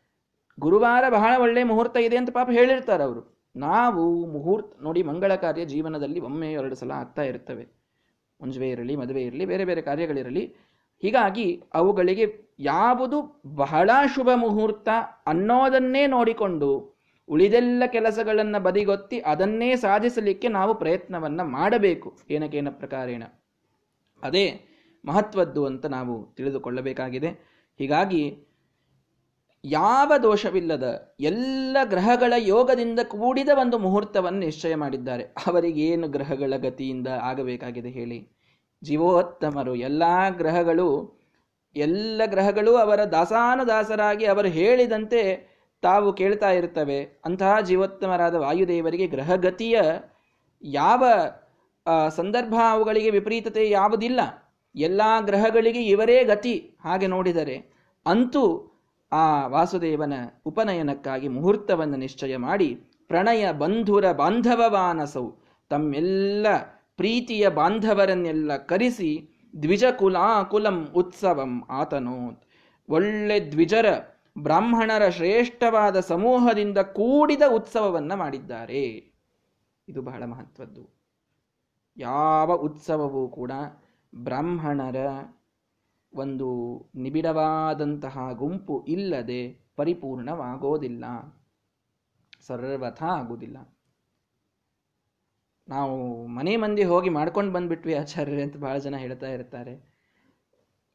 ಗುರುವಾರ 0.60 1.10
ಬಹಳ 1.10 1.34
ಒಳ್ಳೆಯ 1.42 1.64
ಮುಹೂರ್ತ 1.64 1.98
ಇದೆ 1.98 2.18
ಅಂತ 2.18 2.30
ಪಾಪ 2.30 2.50
ಹೇಳಿರ್ತಾರೆ 2.50 3.04
ಅವರು. 3.04 3.52
ನಾವು 3.56 4.26
ಮುಹೂರ್ತ 4.26 4.74
ನೋಡಿ 4.82 5.04
ಮಂಗಳ 5.04 5.36
ಕಾರ್ಯ 5.36 5.66
ಜೀವನದಲ್ಲಿ 5.66 6.20
ಒಮ್ಮೆ 6.20 6.52
ಎರಡು 6.52 6.76
ಸಲ 6.76 6.92
ಆಗ್ತಾ 6.92 7.22
ಇರ್ತವೆ. 7.22 7.64
ಮುಂಜುವೆ 8.42 8.70
ಇರಲಿ, 8.70 8.96
ಮದುವೆ 8.96 9.22
ಇರಲಿ, 9.22 9.46
ಬೇರೆ 9.46 9.66
ಬೇರೆ 9.66 9.82
ಕಾರ್ಯಗಳಿರಲಿ. 9.82 10.56
ಹೀಗಾಗಿ 11.02 11.64
ಅವುಗಳಿಗೆ 11.74 12.56
ಯಾವುದು 12.60 13.42
ಬಹಳ 13.46 13.90
ಶುಭ 14.16 14.30
ಮುಹೂರ್ತ 14.36 14.90
ಅನ್ನೋದನ್ನೇ 15.28 16.08
ನೋಡಿಕೊಂಡು 16.08 16.89
ಉಳಿದೆಲ್ಲ 17.30 17.84
ಕೆಲಸಗಳನ್ನು 17.88 18.64
ಬದಿಗೊತ್ತಿ 18.64 19.20
ಅದನ್ನೇ 19.20 19.76
ಸಾಧಿಸಲಿಕ್ಕೆ 19.76 20.48
ನಾವು 20.48 20.76
ಪ್ರಯತ್ನವನ್ನ 20.76 21.42
ಮಾಡಬೇಕು. 21.42 22.18
ಏನಕೇನ 22.30 22.68
ಪ್ರಕಾರೇಣ. 22.70 23.24
ಅದೇ 24.24 24.62
ಮಹತ್ವದ್ದು 25.06 25.66
ಅಂತ 25.66 25.86
ನಾವು 25.86 26.34
ತಿಳಿದುಕೊಳ್ಳಬೇಕಾಗಿದೆ. 26.36 27.28
ಹೀಗಾಗಿ 27.78 28.38
ಯಾವ 29.66 30.12
ದೋಷವಿಲ್ಲದ 30.24 31.16
ಎಲ್ಲ 31.20 31.78
ಗ್ರಹಗಳ 31.84 32.34
ಯೋಗದಿಂದ 32.38 33.00
ಕೂಡಿದ 33.08 33.50
ಒಂದು 33.60 33.78
ಮುಹೂರ್ತವನ್ನು 33.78 34.40
ನಿಶ್ಚಯ 34.40 34.76
ಮಾಡಿದ್ದಾರೆ. 34.76 35.24
ಅವರಿಗೇನು 35.24 36.08
ಗ್ರಹಗಳ 36.08 36.54
ಗತಿಯಿಂದ 36.58 37.08
ಆಗಬೇಕಾಗಿದೆ 37.08 37.90
ಹೇಳಿ. 37.90 38.30
ಜೀವೋತ್ತಮರು, 38.84 39.76
ಎಲ್ಲ 39.76 40.04
ಗ್ರಹಗಳು 40.30 41.20
ಎಲ್ಲ 41.76 42.22
ಗ್ರಹಗಳು 42.26 42.76
ಅವರ 42.76 43.04
ದಾಸಾನುದಾಸರಾಗಿ 43.04 44.26
ಅವರು 44.26 44.48
ಹೇಳಿದಂತೆ 44.48 45.22
ತಾವು 45.82 46.14
ಕೇಳ್ತಾ 46.14 46.50
ಇರ್ತವೆ 46.52 47.00
ಅಂತಹ 47.26 47.60
ಜೀವೋತ್ತಮರಾದ 47.60 48.36
ವಾಯುದೇವರಿಗೆ 48.36 49.08
ಗ್ರಹಗತಿಯ 49.08 49.82
ಯಾವ 50.64 51.04
ಸಂದರ್ಭ 52.10 52.56
ಅವುಗಳಿಗೆ 52.72 53.10
ವಿಪರೀತತೆ 53.10 53.70
ಯಾವುದಿಲ್ಲ. 53.70 54.20
ಎಲ್ಲ 54.76 55.02
ಗ್ರಹಗಳಿಗೆ 55.22 55.82
ಇವರೇ 55.84 56.24
ಗತಿ. 56.24 56.56
ಹಾಗೆ 56.84 57.08
ನೋಡಿದರೆ 57.08 57.56
ಅಂತೂ 58.06 58.44
ಆ 59.12 59.48
ವಾಸುದೇವನ 59.48 60.14
ಉಪನಯನಕ್ಕಾಗಿ 60.46 61.28
ಮುಹೂರ್ತವನ್ನು 61.28 61.98
ನಿಶ್ಚಯ 61.98 62.38
ಮಾಡಿ 62.38 62.70
ಪ್ರಣಯ 63.08 63.52
ಬಂಧುರ 63.52 64.12
ಬಾಂಧವವಾನಸೌ. 64.12 65.26
ತಮ್ಮೆಲ್ಲ 65.72 66.48
ಪ್ರೀತಿಯ 66.98 67.50
ಬಾಂಧವರನ್ನೆಲ್ಲ 67.50 68.58
ಕರೆಸಿ 68.58 69.12
ದ್ವಿಜಕುಲಾಕುಲಂ 69.62 70.78
ಉತ್ಸವಂ 70.96 71.54
ಆತನೋತ್. 71.70 72.42
ಒಳ್ಳೆ 72.90 73.52
ದ್ವಿಜರ 73.52 73.88
ಬ್ರಾಹ್ಮಣರ 74.44 75.10
ಶ್ರೇಷ್ಠವಾದ 75.10 76.00
ಸಮೂಹದಿಂದ 76.00 76.78
ಕೂಡಿದ 76.78 77.42
ಉತ್ಸವವನ್ನು 77.54 78.16
ಮಾಡಿದ್ದಾರೆ. 78.18 78.84
ಇದು 79.88 80.02
ಬಹಳ 80.02 80.24
ಮಹತ್ವದ್ದು. 80.24 80.90
ಯಾವ 81.98 82.56
ಉತ್ಸವವೂ 82.56 83.28
ಕೂಡ 83.28 83.52
ಬ್ರಾಹ್ಮಣರ 84.16 84.96
ಒಂದು 86.14 86.50
ನಿಬಿಡವಾದಂತಹ 86.96 88.32
ಗುಂಪು 88.32 88.86
ಇಲ್ಲದೆ 88.88 89.70
ಪರಿಪೂರ್ಣವಾಗೋದಿಲ್ಲ. 89.76 91.06
ಸರ್ವಥ 92.42 93.04
ಆಗುವುದಿಲ್ಲ. 93.04 93.76
ನಾವು 95.68 96.28
ಮನೆ 96.28 96.58
ಮಂದಿ 96.58 96.84
ಹೋಗಿ 96.84 97.10
ಮಾಡ್ಕೊಂಡು 97.10 97.52
ಬಂದ್ಬಿಟ್ವಿ 97.52 97.94
ಆಚಾರ್ಯರೇ 97.94 98.44
ಅಂತ 98.44 98.58
ಬಹಳ 98.58 98.78
ಜನ 98.78 98.96
ಹೇಳ್ತಾ 98.96 99.28
ಇರ್ತಾರೆ. 99.28 99.99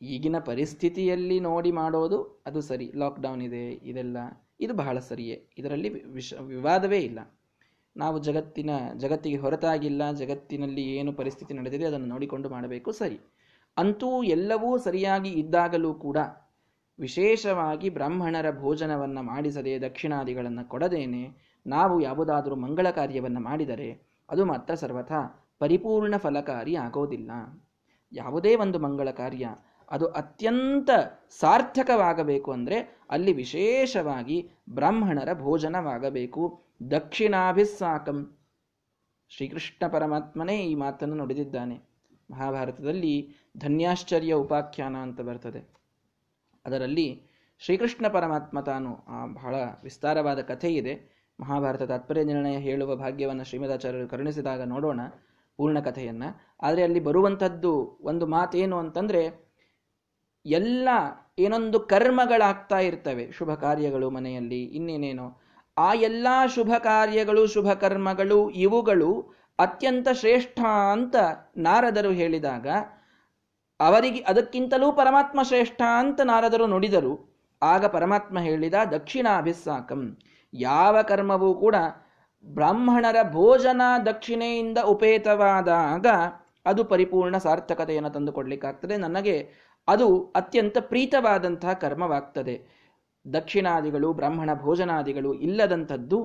ಈಗಿನ 0.05 0.39
ಪರಿಸ್ಥಿತಿಯಲ್ಲಿ 0.39 1.41
ನೋಡಿ 1.41 1.73
ಮಾಡೋದು 1.73 2.43
ಅದು 2.47 2.61
ಸರಿ. 2.61 2.93
ಲಾಕ್ಡೌನ್ 2.97 3.43
ಇದೆ, 3.43 3.71
ಇದೆಲ್ಲ, 3.71 4.17
ಇದು 4.61 4.75
ಬಹಳ 4.75 4.99
ಸರಿಯೇ. 4.99 5.49
ಇದರಲ್ಲಿ 5.59 5.89
ವಿಷ, 6.13 6.35
ವಿವಾದವೇ 6.35 6.99
ಇಲ್ಲ. 6.99 7.19
ನಾವು 7.97 8.19
ಜಗತ್ತಿನ, 8.19 8.71
ಜಗತ್ತಿಗೆ 8.99 9.37
ಹೊರತಾಗಿಲ್ಲ, 9.37 10.13
ಜಗತ್ತಿನಲ್ಲಿ 10.13 10.83
ಏನು 10.83 11.13
ಪರಿಸ್ಥಿತಿ 11.13 11.55
ನಡೆದಿದೆ 11.55 11.85
ಅದನ್ನು 11.85 12.07
ನೋಡಿಕೊಂಡು 12.07 12.49
ಮಾಡಬೇಕು, 12.49 12.93
ಸರಿ. 12.93 13.21
ಅಂತೂ 13.77 14.23
ಎಲ್ಲವೂ 14.23 14.79
ಸರಿಯಾಗಿ 14.79 15.29
ಇದ್ದಾಗಲೂ 15.29 15.95
ಕೂಡ 15.95 16.17
ವಿಶೇಷವಾಗಿ 16.99 17.89
ಬ್ರಾಹ್ಮಣರ 17.91 18.59
ಭೋಜನವನ್ನು 18.59 19.23
ಮಾಡಿಸದೆ 19.23 19.81
ದಕ್ಷಿಣಾದಿಗಳನ್ನು 19.81 20.69
ಕೊಡದೇನೆ 20.69 21.55
ನಾವು 21.67 22.01
ಯಾವುದಾದರೂ 22.01 22.57
ಮಂಗಳ 22.57 22.91
ಕಾರ್ಯವನ್ನು 22.91 23.41
ಮಾಡಿದರೆ 23.41 24.07
ಅದು 24.31 24.45
ಮಾತ್ರ 24.45 24.75
ಸರ್ವಥಾ 24.75 25.51
ಪರಿಪೂರ್ಣ 25.59 26.17
ಫಲಕಾರಿ 26.17 26.77
ಆಗೋದಿಲ್ಲ. 26.77 27.31
ಯಾವುದೇ 28.13 28.57
ಒಂದು 28.57 28.79
ಮಂಗಳ 28.79 29.11
ಕಾರ್ಯ 29.11 29.49
ಅದು 29.91 30.07
ಅತ್ಯಂತ 30.07 30.91
ಸಾರ್ಥಕವಾಗಬೇಕು 31.41 32.53
ಅಂದರೆ 32.53 33.05
ಅಲ್ಲಿ 33.11 33.33
ವಿಶೇಷವಾಗಿ 33.33 34.50
ಬ್ರಾಹ್ಮಣರ 34.71 35.29
ಭೋಜನವಾಗಬೇಕು. 35.41 36.61
ದಕ್ಷಿಣಾಭಿಸ್ಸಾಕಂ. 36.91 38.38
ಶ್ರೀಕೃಷ್ಣ 39.29 39.88
ಪರಮಾತ್ಮನೇ 39.88 40.67
ಈ 40.67 40.75
ಮಾತನ್ನು 40.75 41.14
ನುಡಿದಿದ್ದಾನೆ. 41.14 41.76
ಮಹಾಭಾರತದಲ್ಲಿ 42.31 43.35
ಧನ್ಯಾಶ್ಚರ್ಯ 43.57 44.35
ಉಪಾಖ್ಯಾನ 44.35 44.97
ಅಂತ 44.97 45.21
ಬರ್ತದೆ. 45.21 45.61
ಅದರಲ್ಲಿ 46.67 47.23
ಶ್ರೀಕೃಷ್ಣ 47.59 48.09
ಪರಮಾತ್ಮ 48.09 48.61
ತಾನು 48.61 48.91
ಬಹಳ 49.35 49.55
ವಿಸ್ತಾರವಾದ 49.83 50.41
ಕಥೆ 50.41 50.75
ಇದೆ 50.75 50.95
ಮಹಾಭಾರತ 51.41 51.83
ತಾತ್ಪರ್ಯ 51.83 52.25
ನಿರ್ಣಯ 52.25 52.57
ಹೇಳುವ 52.57 52.97
ಭಾಗ್ಯವನ್ನು 52.97 53.45
ಶ್ರೀಮದಾಚಾರ್ಯರು 53.45 54.09
ಕರುಣಿಸಿದಾಗ 54.09 54.62
ನೋಡೋಣ 54.62 55.00
ಪೂರ್ಣ 55.59 55.81
ಕಥೆಯನ್ನು. 55.81 56.29
ಆದರೆ 56.62 56.83
ಅಲ್ಲಿ 56.83 57.00
ಬರುವಂಥದ್ದು 57.00 58.00
ಒಂದು 58.03 58.26
ಮಾತೇನು 58.26 58.79
ಅಂತಂದ್ರೆ 58.79 59.44
ಎಲ್ಲ 60.45 60.89
ಏನೊಂದು 61.39 61.81
ಕರ್ಮಗಳಾಗ್ತಾ 61.81 62.79
ಇರ್ತವೆ, 62.79 63.33
ಶುಭ 63.33 63.55
ಕಾರ್ಯಗಳು 63.55 64.11
ಮನೆಯಲ್ಲಿ, 64.11 64.65
ಇನ್ನೇನೇನೋ. 64.65 65.41
ಆ 65.79 65.95
ಎಲ್ಲ 65.95 66.27
ಶುಭ 66.55 66.73
ಕಾರ್ಯಗಳು, 66.79 67.47
ಶುಭ 67.47 67.73
ಕರ್ಮಗಳು, 67.73 68.51
ಇವುಗಳು 68.51 69.35
ಅತ್ಯಂತ 69.59 70.09
ಶ್ರೇಷ್ಠ 70.13 70.61
ಅಂತ 70.93 71.17
ನಾರದರು 71.57 72.11
ಹೇಳಿದಾಗ, 72.11 72.69
ಅವರಿಗೆ 73.81 74.21
ಅದಕ್ಕಿಂತಲೂ 74.21 74.93
ಪರಮಾತ್ಮ 74.93 75.43
ಶ್ರೇಷ್ಠ 75.43 75.83
ಅಂತ 75.99 76.21
ನಾರದರು 76.21 76.67
ನುಡಿದರು. 76.67 77.35
ಆಗ 77.63 77.87
ಪರಮಾತ್ಮ 77.87 78.39
ಹೇಳಿದ 78.39 78.75
ದಕ್ಷಿಣಾಭಿಸ್ಸಾಕಂ 78.91 80.19
ಯಾವ 80.55 81.03
ಕರ್ಮವೂ 81.03 81.55
ಕೂಡ 81.55 81.75
ಬ್ರಾಹ್ಮಣರ 82.45 83.17
ಭೋಜನ 83.31 83.83
ದಕ್ಷಿಣೆಯಿಂದ 84.07 84.79
ಉಪೇತವಾದಾಗ 84.79 86.07
ಅದು 86.67 86.85
ಪರಿಪೂರ್ಣ 86.85 87.37
ಸಾರ್ಥಕತೆಯನ್ನು 87.37 88.11
ತಂದುಕೊಡ್ಲಿಕ್ಕಾಗ್ತದೆ. 88.11 88.97
ನನಗೆ 88.97 89.63
ಅದು 89.88 90.07
ಅತ್ಯಂತ 90.37 90.76
ಪ್ರೀತವಾದಂತಹ 90.81 91.73
ಕರ್ಮವಾಗ್ತದೆ. 91.75 92.55
ದಕ್ಷಿಣಾದಿಗಳು, 93.26 94.09
ಬ್ರಾಹ್ಮಣ 94.12 94.50
ಭೋಜನಾದಿಗಳು 94.55 95.31
ಇಲ್ಲದಂಥದ್ದು 95.47 96.19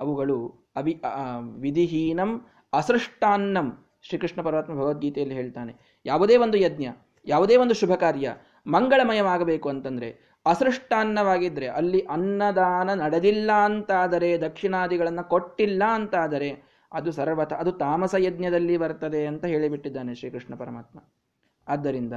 ಅವುಗಳು 0.00 0.38
ಅವಿ 0.76 0.94
ವಿಧಿಹೀನಂ 1.56 2.30
ಅಸೃಷ್ಟಾನ್ನಂ. 2.72 3.66
ಶ್ರೀಕೃಷ್ಣ 4.02 4.40
ಪರಮಾತ್ಮ 4.42 4.72
ಭಗವದ್ಗೀತೆಯಲ್ಲಿ 4.74 5.34
ಹೇಳ್ತಾನೆ, 5.34 5.72
ಯಾವುದೇ 6.06 6.36
ಒಂದು 6.36 6.56
ಯಜ್ಞ, 6.58 6.86
ಯಾವುದೇ 7.26 7.56
ಒಂದು 7.56 7.74
ಶುಭ 7.74 7.92
ಕಾರ್ಯ 7.94 8.28
ಮಂಗಳಮಯವಾಗಬೇಕು 8.66 9.68
ಅಂತಂದರೆ 9.68 10.08
ಅಸೃಷ್ಟಾನ್ನವಾಗಿದ್ದರೆ 10.46 11.66
ಅಲ್ಲಿ 11.68 12.00
ಅನ್ನದಾನ 12.10 12.94
ನಡೆದಿಲ್ಲ 12.94 13.50
ಅಂತಾದರೆ, 13.68 14.30
ದಕ್ಷಿಣಾದಿಗಳನ್ನು 14.38 15.24
ಕೊಟ್ಟಿಲ್ಲ 15.28 15.82
ಅಂತಾದರೆ 15.88 16.50
ಅದು 16.92 17.12
ಸರ್ವತ, 17.12 17.52
ಅದು 17.52 17.72
ತಾಮಸ 17.72 18.14
ಯಜ್ಞದಲ್ಲಿ 18.18 18.74
ಬರ್ತದೆ 18.76 19.20
ಅಂತ 19.26 19.44
ಹೇಳಿಬಿಟ್ಟಿದ್ದಾನೆ 19.44 20.14
ಶ್ರೀಕೃಷ್ಣ 20.14 20.54
ಪರಮಾತ್ಮ. 20.54 20.98
ಆದ್ದರಿಂದ 21.68 22.14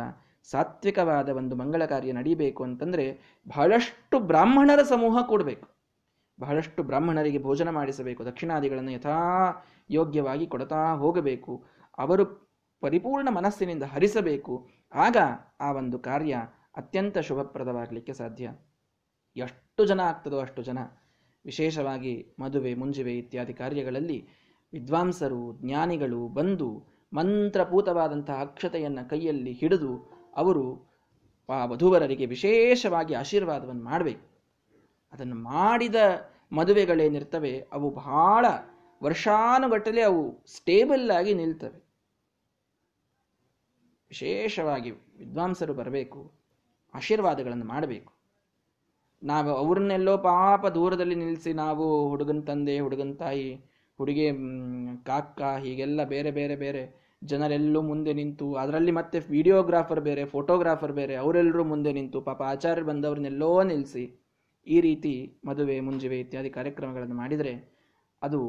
ಸಾತ್ವಿಕವಾದ 0.52 1.30
ಒಂದು 1.30 1.56
ಮಂಗಳ 1.56 1.86
ಕಾರ್ಯ 1.86 2.12
ನಡೀಬೇಕು 2.12 2.64
ಅಂತಂದರೆ 2.64 3.38
ಬಹಳಷ್ಟು 3.48 4.20
ಬ್ರಾಹ್ಮಣರ 4.20 4.84
ಸಮೂಹ 4.84 5.22
ಕೊಡಬೇಕು. 5.28 5.68
ಬಹಳಷ್ಟು 6.40 6.84
ಬ್ರಾಹ್ಮಣರಿಗೆ 6.84 7.42
ಭೋಜನ 7.42 7.70
ಮಾಡಿಸಬೇಕು, 7.70 8.26
ದಕ್ಷಿಣಾದಿಗಳನ್ನು 8.26 8.92
ಯಥಾ 8.92 9.16
ಯೋಗ್ಯವಾಗಿ 9.90 10.48
ಕೊಡ್ತಾ 10.48 10.94
ಹೋಗಬೇಕು, 10.94 11.64
ಅವರು 11.98 12.26
ಪರಿಪೂರ್ಣ 12.80 13.30
ಮನಸ್ಸಿನಿಂದ 13.30 13.84
ಹರಿಸಬೇಕು. 13.84 14.70
ಆಗ 14.94 15.18
ಆ 15.60 15.72
ಒಂದು 15.72 16.00
ಕಾರ್ಯ 16.00 16.38
ಅತ್ಯಂತ 16.78 17.18
ಶುಭಪ್ರದವಾಗಲಿಕ್ಕೆ 17.18 18.14
ಸಾಧ್ಯ. 18.14 18.50
ಎಷ್ಟು 19.36 19.86
ಜನ 19.86 20.00
ಆಗ್ತದೋ 20.00 20.40
ಅಷ್ಟು 20.40 20.64
ಜನ. 20.64 20.80
ವಿಶೇಷವಾಗಿ 21.46 22.36
ಮದುವೆ, 22.40 22.74
ಮುಂಜಿವೆ 22.74 23.18
ಇತ್ಯಾದಿ 23.18 23.54
ಕಾರ್ಯಗಳಲ್ಲಿ 23.54 24.28
ವಿದ್ವಾಂಸರು, 24.74 25.60
ಜ್ಞಾನಿಗಳು 25.62 26.28
ಬಂದು 26.28 26.84
ಮಂತ್ರಪೂತವಾದಂತಹ 27.14 28.42
ಅಕ್ಷತೆಯನ್ನು 28.42 29.10
ಕೈಯಲ್ಲಿ 29.10 29.52
ಹಿಡಿದು 29.52 30.17
ಅವರು 30.38 30.64
ಆ 31.50 31.66
ವಧುವರರಿಗೆ 31.66 32.26
ವಿಶೇಷವಾಗಿ 32.26 33.14
ಆಶೀರ್ವಾದವನ್ನು 33.14 33.84
ಮಾಡಬೇಕು. 33.84 34.26
ಅದನ್ನು 35.14 35.36
ಮಾಡಿದ 35.36 35.96
ಮದುವೆಗಳೇನಿರ್ತವೆ 36.52 37.54
ಅವು 37.72 37.90
ಬಹಳ 37.92 38.46
ವರ್ಷಾನುಗಟ್ಟಲೆ 39.04 40.02
ಅವು 40.02 40.22
ಸ್ಟೇಬಲ್ 40.46 41.12
ಆಗಿ 41.12 41.34
ನಿಲ್ತವೆ. 41.34 41.80
ವಿಶೇಷವಾಗಿ 44.12 44.92
ವಿದ್ವಾಂಸರು 44.92 45.74
ಬರಬೇಕು, 45.74 46.32
ಆಶೀರ್ವಾದಗಳನ್ನು 46.94 47.66
ಮಾಡಬೇಕು. 47.66 48.12
ನಾವು 49.24 49.50
ಅವ್ರನ್ನೆಲ್ಲೋ 49.50 50.18
ಪಾಪ 50.18 50.66
ದೂರದಲ್ಲಿ 50.68 51.16
ನಿಲ್ಲಿಸಿ 51.16 51.54
ನಾವು 51.54 52.10
ಹುಡುಗನ 52.10 52.40
ತಂದೆ, 52.40 52.80
ಹುಡುಗನ 52.80 53.14
ತಾಯಿ, 53.14 53.48
ಹುಡುಗಿ 53.98 54.28
ಕಾಕ್ಕ 55.06 55.42
ಹೀಗೆಲ್ಲ 55.42 56.04
ಬೇರೆ 56.04 56.32
ಬೇರೆ 56.32 56.56
ಬೇರೆ 56.56 57.07
ಜನರೆಲ್ಲೂ 57.24 57.82
ಮುಂದೆ 57.82 58.14
ನಿಂತು, 58.14 58.56
ಅದರಲ್ಲಿ 58.56 58.92
ಮತ್ತೆ 58.92 59.20
ವಿಡಿಯೋಗ್ರಾಫರ್ 59.20 60.02
ಬೇರೆ 60.02 60.26
ಫೋಟೋಗ್ರಾಫರ್ 60.26 60.92
ಬೇರೆ 60.92 61.16
ಅವರೆಲ್ಲರೂ 61.16 61.64
ಮುಂದೆ 61.64 61.94
ನಿಂತು, 61.94 62.22
ಪಾಪ 62.22 62.42
ಆಚಾರ್ಯ 62.42 62.84
ಬಂದವ್ರನ್ನೆಲ್ಲೋ 62.84 63.64
ನಿಲ್ಲಿಸಿ 63.64 64.04
ಈ 64.68 64.82
ರೀತಿ 64.82 65.40
ಮದುವೆ, 65.46 65.80
ಮುಂಜುವೆ 65.80 66.20
ಇತ್ಯಾದಿ 66.20 66.50
ಕಾರ್ಯಕ್ರಮಗಳನ್ನು 66.50 67.16
ಮಾಡಿದರೆ 67.16 67.54
ಅದು 68.22 68.42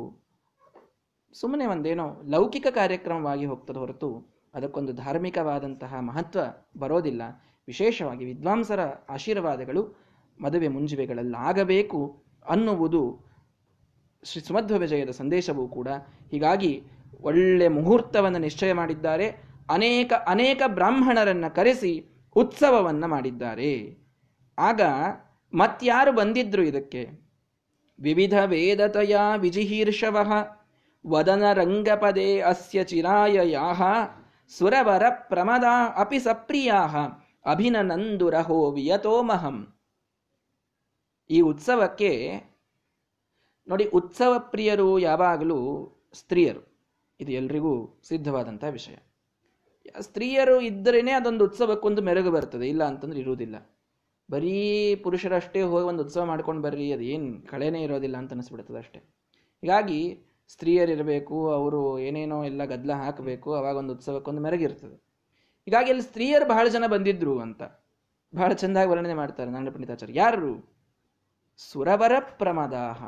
ಸುಮ್ಮನೆ 1.35 1.67
ಒಂದೇನೋ 1.67 2.23
ಲೌಕಿಕ 2.25 2.67
ಕಾರ್ಯಕ್ರಮವಾಗಿ 2.71 3.47
ಹೋಗ್ತದೆ 3.47 3.79
ಹೊರತು 3.79 4.11
ಅದಕ್ಕೊಂದು 4.55 4.93
ಧಾರ್ಮಿಕವಾದಂತಹ 4.93 5.95
ಮಹತ್ವ 6.01 6.41
ಬರೋದಿಲ್ಲ. 6.79 7.23
ವಿಶೇಷವಾಗಿ 7.69 8.25
ವಿದ್ವಾಂಸರ 8.25 8.81
ಆಶೀರ್ವಾದಗಳು 9.09 9.83
ಮದುವೆ 10.41 10.69
ಮುಂಜುವೆಗಳಲ್ಲಾಗಬೇಕು 10.69 12.25
ಅನ್ನುವುದು 12.49 13.03
ಶ್ರೀ 14.23 14.41
ಸುಮಧ್ವ 14.43 14.79
ವಿಜಯದ 14.79 15.11
ಸಂದೇಶವೂ 15.11 15.69
ಕೂಡ. 15.69 15.89
ಹೀಗಾಗಿ 16.31 16.83
ಒಳ್ಳೆ 17.21 17.69
ಮುಹೂರ್ತವನ್ನು 17.69 18.39
ನಿಶ್ಚಯ 18.39 18.73
ಮಾಡಿದ್ದಾರೆ. 18.73 19.31
ಅನೇಕ 19.71 20.13
ಅನೇಕ 20.27 20.63
ಬ್ರಾಹ್ಮಣರನ್ನ 20.67 21.45
ಕರೆಸಿ 21.49 22.05
ಉತ್ಸವವನ್ನ 22.37 23.05
ಮಾಡಿದ್ದಾರೆ. 23.07 23.99
ಆಗ 24.59 24.81
ಮತ್ಯಾರು 25.55 26.13
ಬಂದಿದ್ರು 26.13 26.63
ಇದಕ್ಕೆ? 26.63 27.29
ವಿವಿಧ 28.01 28.39
ವೇದತಯ 28.45 29.17
ವಿಜಿಹೀರ್ಷವ 29.37 30.33
ವದನ 31.07 31.53
ರಂಗಪದೇ 31.53 32.41
ಅಸ್ಯ 32.41 32.85
ಚಿರಾಯ 32.85 33.39
ಯಾಹ 33.45 33.83
ಸುರವರ 34.59 35.03
ಪ್ರಮದ 35.11 35.65
ಅಪಿ 35.97 36.19
ಸಪ್ರಿಯಾ 36.19 36.87
ಅಭಿನನಂದುರಹೋ 37.47 38.71
ವಿಯತೋಮಹಂ. 38.71 39.75
ಈ 41.31 41.41
ಉತ್ಸವಕ್ಕೆ 41.41 42.43
ನೋಡಿ, 43.69 43.85
ಉತ್ಸವ 43.85 44.39
ಪ್ರಿಯರು 44.39 44.99
ಯಾವಾಗಲೂ 44.99 45.89
ಸ್ತ್ರೀಯರು. 46.15 46.68
ಇದು 47.21 47.33
ಎಲ್ರಿಗೂ 47.33 48.01
ಸಿದ್ಧವಾದಂಥ 48.09 48.65
ವಿಷಯ. 48.71 48.97
ಸ್ತ್ರೀಯರು 50.01 50.61
ಇದ್ದರೇನೆ 50.61 51.13
ಅದೊಂದು 51.13 51.45
ಉತ್ಸವಕ್ಕೊಂದು 51.45 52.03
ಮೆರಗು 52.03 52.31
ಬರ್ತದೆ. 52.31 52.69
ಇಲ್ಲ 52.69 52.85
ಅಂತಂದ್ರೆ 52.85 53.21
ಇರುವುದಿಲ್ಲ. 53.21 53.77
ಬರೀ 54.31 54.95
ಪುರುಷರಷ್ಟೇ 54.95 55.63
ಹೋಗಿ 55.63 55.85
ಒಂದು 55.85 56.03
ಉತ್ಸವ 56.05 56.25
ಮಾಡ್ಕೊಂಡು 56.25 56.63
ಬರ್ರಿ, 56.63 56.93
ಅದು 56.93 57.03
ಏನು 57.03 57.47
ಕಳೆನೇ 57.47 57.83
ಇರೋದಿಲ್ಲ 57.83 58.17
ಅಂತ 58.17 58.33
ಅನಿಸ್ಬಿಡ್ತದೆ 58.33 58.79
ಅಷ್ಟೇ. 58.79 58.99
ಹೀಗಾಗಿ 59.63 60.19
ಸ್ತ್ರೀಯರಿರಬೇಕು 60.49 61.51
ಅವರು 61.51 61.99
ಏನೇನೋ 61.99 62.45
ಎಲ್ಲ 62.45 62.65
ಗದ್ದಲ 62.65 62.93
ಹಾಕಬೇಕು, 62.93 63.55
ಅವಾಗ 63.55 63.77
ಒಂದು 63.77 63.93
ಉತ್ಸವಕ್ಕೊಂದು 63.95 64.41
ಮೆರಗಿರ್ತದೆ 64.41 65.09
ಹೀಗಾಗಿ 65.65 65.89
ಅಲ್ಲಿ 65.89 66.03
ಸ್ತ್ರೀಯರು 66.03 66.49
ಬಹಳ 66.49 66.69
ಜನ 66.69 66.85
ಬಂದಿದ್ರು 66.87 67.39
ಅಂತ. 67.39 67.63
ಬಹಳ 68.35 68.53
ಚೆಂದಾಗಿ 68.53 68.91
ವರ್ಣನೆ 68.91 69.15
ಮಾಡ್ತಾರೆ 69.15 69.51
ನಾರಾಯಣ 69.51 69.71
ಪಂಡಿತಾಚಾರ್ಯ. 69.71 70.19
ಯಾರು? 70.19 70.75
ಸುರವರ 71.57 72.13
ಪ್ರಮದಾಹ. 72.21 73.05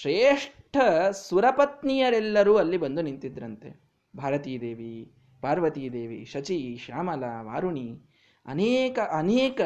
ಶ್ರೇಷ್ಠ 0.00 0.76
ಸುರಪತ್ನಿಯರೆಲ್ಲರೂ 1.10 2.56
ಅಲ್ಲಿ 2.56 2.76
ಬಂದು 2.76 3.02
ನಿಂತಿದ್ರಂತೆ. 3.02 3.80
ಭಾರತೀ 4.16 4.58
ದೇವಿ 4.60 5.12
ಪಾರ್ವತೀ 5.42 5.90
ದೇವಿ 5.90 6.24
ಶಚಿ, 6.24 6.76
ಶ್ಯಾಮಲ, 6.84 7.24
ವಾರುಣಿ, 7.42 8.00
ಅನೇಕ 8.46 8.98
ಅನೇಕ 8.98 9.60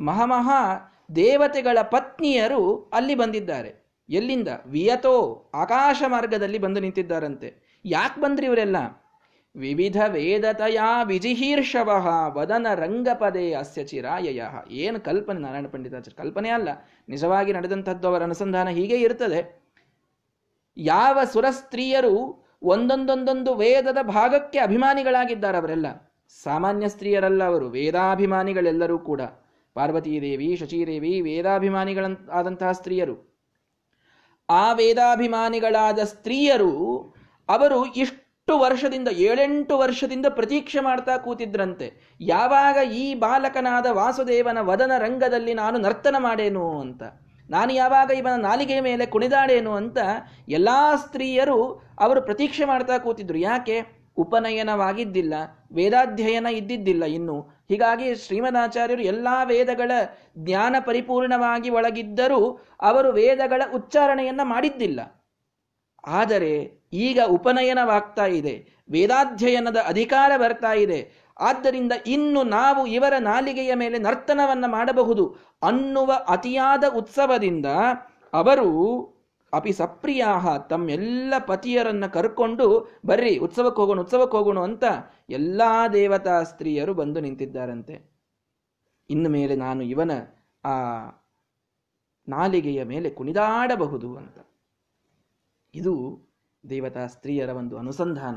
ಮಹಾಮಹಾ 0.00 0.92
ದೇವತೆಗಳ 1.16 1.78
ಪತ್ನಿಯರು 1.82 2.90
ಅಲ್ಲಿ 2.92 3.14
ಬಂದಿದ್ದಾರೆ. 3.14 3.86
ಎಲ್ಲಿಂದ? 4.08 4.48
ವಿಯತೋ 4.66 5.50
ಆಕಾಶ 5.54 6.02
ಮಾರ್ಗದಲ್ಲಿ 6.06 6.58
ಬಂದು 6.58 6.80
ನಿಂತಿದ್ದಾರಂತೆ. 6.80 7.80
ಯಾಕೆ 7.84 8.20
ಬಂದ್ರಿ 8.20 8.46
ಇವರೆಲ್ಲ? 8.46 8.76
ವಿವಿಧ 9.56 9.96
ವೇದತಯ 10.08 10.78
ವಿಜಿಹೀರ್ಷವ 11.04 12.06
ವದನ 12.34 12.66
ರಂಗಪದೇ 12.74 13.52
ಅಸ್ಯ 13.52 13.84
ಚಿರಾಯಯ. 13.84 14.42
ಏನು 14.70 15.00
ಕಲ್ಪನೆ 15.00 15.40
ನಾರಾಯಣ 15.40 15.66
ಪಂಡಿತಾಚಾರ್ಯ? 15.66 16.22
ಕಲ್ಪನೆ 16.22 16.48
ಅಲ್ಲ. 16.48 16.68
ನಿಜವಾಗಿ 17.08 17.52
ನಡೆದಂಥದ್ದು 17.52 18.08
ಅವರ 18.08 18.22
ಅನುಸಂಧಾನ 18.22 18.68
ಹೀಗೆ 18.68 18.96
ಇರ್ತದೆ. 18.96 19.62
ಯಾವ 20.76 21.18
ಸುರಸ್ತ್ರೀಯರು 21.32 22.46
ಒಂದೊಂದೊಂದೊಂದು 22.62 23.54
ವೇದದ 23.54 23.98
ಭಾಗಕ್ಕೆ 24.02 24.58
ಅಭಿಮಾನಿಗಳಾಗಿದ್ದಾರೆ 24.58 25.58
ಅವರೆಲ್ಲ. 25.58 26.14
ಸಾಮಾನ್ಯ 26.42 26.88
ಸ್ತ್ರೀಯರಲ್ಲ 26.88 27.44
ಅವರು, 27.44 27.68
ವೇದಾಭಿಮಾನಿಗಳೆಲ್ಲರೂ 27.68 28.98
ಕೂಡ. 28.98 29.20
ಪಾರ್ವತೀದೇವಿ, 29.74 30.56
ಶಚಿದೇವಿ 30.56 31.20
ವೇದಾಭಿಮಾನಿಗಳ, 31.20 32.06
ಆದಂತಹ 32.32 32.72
ಸ್ತ್ರೀಯರು. 32.72 33.36
ಆ 34.50 34.72
ವೇದಾಭಿಮಾನಿಗಳಾದ 34.72 35.98
ಸ್ತ್ರೀಯರು 35.98 37.14
ಅವರು 37.48 37.86
ಇಷ್ಟು 37.86 38.25
ವರ್ಷದಿಂದ, 38.48 39.08
ಏಳೆಂಟು 39.28 39.78
ವರ್ಷದಿಂದ 39.78 40.26
ಪ್ರತೀಕ್ಷೆ 40.26 40.80
ಮಾಡ್ತಾ 40.80 41.14
ಕೂತಿದ್ರಂತೆ. 41.16 41.86
ಯಾವಾಗ 42.20 42.76
ಈ 42.94 43.14
ಬಾಲಕನಾದ 43.14 43.86
ವಾಸುದೇವನ 43.92 44.58
ವದನ 44.60 44.92
ರಂಗದಲ್ಲಿ 44.98 45.54
ನಾನು 45.54 45.78
ನರ್ತನ 45.78 46.16
ಮಾಡೇನು 46.18 46.78
ಅಂತ, 46.80 47.02
ನಾನು 47.50 47.72
ಯಾವಾಗ 47.72 48.10
ಇವನ 48.10 48.36
ನಾಲಿಗೆ 48.40 48.76
ಮೇಲೆ 48.80 49.06
ಕುಣಿದಾಡೇನು 49.06 49.72
ಅಂತ 49.72 49.98
ಎಲ್ಲ 50.48 50.68
ಸ್ತ್ರೀಯರು 50.96 51.58
ಅವರು 52.00 52.22
ಪ್ರತೀಕ್ಷೆ 52.22 52.64
ಮಾಡ್ತಾ 52.64 52.98
ಕೂತಿದ್ರು. 52.98 53.38
ಯಾಕೆ? 53.38 53.76
ಉಪನಯನವಾಗಿದ್ದಿಲ್ಲ, 54.18 55.34
ವೇದಾಧ್ಯಯನ 55.72 56.48
ಇದ್ದಿದ್ದಿಲ್ಲ 56.60 57.04
ಇನ್ನು. 57.18 57.36
ಹೀಗಾಗಿ 57.70 58.06
ಶ್ರೀಮದಾಚಾರ್ಯರು 58.14 59.02
ಎಲ್ಲ 59.02 59.28
ವೇದಗಳ 59.44 59.92
ಜ್ಞಾನ 60.38 60.76
ಪರಿಪೂರ್ಣವಾಗಿ 60.86 61.70
ಒಳಗಿದ್ದರೂ 61.70 62.40
ಅವರು 62.80 63.10
ವೇದಗಳ 63.12 63.62
ಉಚ್ಚಾರಣೆಯನ್ನು 63.74 64.44
ಮಾಡಿದ್ದಿಲ್ಲ. 64.44 65.00
ಆದರೆ 66.06 66.82
ಈಗ 66.92 67.20
ಉಪನಯನವಾಗ್ತಾ 67.28 68.26
ಇದೆ. 68.26 68.84
ವೇದಾಧ್ಯಯನದ 68.90 69.76
ಅಧಿಕಾರ 69.86 70.32
ಬರ್ತಾ 70.36 70.72
ಇದೆ. 70.72 71.26
ಆದ್ದರಿಂದ 71.38 71.92
ಇನ್ನು 72.06 72.42
ನಾವು 72.42 72.86
ಇವರ 72.86 73.14
ನಾಲಿಗೆಯ 73.18 73.74
ಮೇಲೆ 73.74 73.98
ನರ್ತನವನ್ನ 73.98 74.64
ಮಾಡಬಹುದು 74.66 75.36
ಅನ್ನುವ 75.62 76.12
ಅತಿಯಾದ 76.28 76.84
ಉತ್ಸವದಿಂದ 76.96 77.66
ಅವರು 78.32 78.68
ಅಪಿ 79.52 79.72
ಸಪ್ರಿಯಾಹ 79.72 80.56
ತಮ್ಮೆಲ್ಲ 80.56 81.34
ಪತಿಯರನ್ನು 81.46 82.12
ಕರ್ಕೊಂಡು 82.12 82.88
ಬರ್ರಿ 83.06 83.38
ಉತ್ಸವಕ್ಕೆ 83.38 83.80
ಹೋಗೋಣ 83.80 84.00
ಉತ್ಸವಕ್ಕೆ 84.00 84.36
ಹೋಗೋಣ 84.36 84.58
ಅಂತ 84.58 84.84
ಎಲ್ಲಾ 85.30 85.88
ದೇವತಾ 85.88 86.42
ಸ್ತ್ರೀಯರು 86.42 86.94
ಬಂದು 86.94 87.20
ನಿಂತಿದ್ದಾರಂತೆ. 87.20 88.16
ಇನ್ನು 89.10 89.30
ಮೇಲೆ 89.30 89.56
ನಾನು 89.56 89.82
ಇವನ 89.82 90.10
ಆ 90.64 90.74
ನಾಲಿಗೆಯ 92.28 92.84
ಮೇಲೆ 92.84 93.10
ಕುಣಿದಾಡಬಹುದು 93.10 94.16
ಅಂತ. 94.16 94.38
ಇದು 95.76 95.94
ದೇವತಾ 96.70 97.06
ಸ್ತ್ರೀಯರ 97.06 97.48
ಒಂದು 97.48 97.78
ಅನುಸಂಧಾನ. 97.78 98.36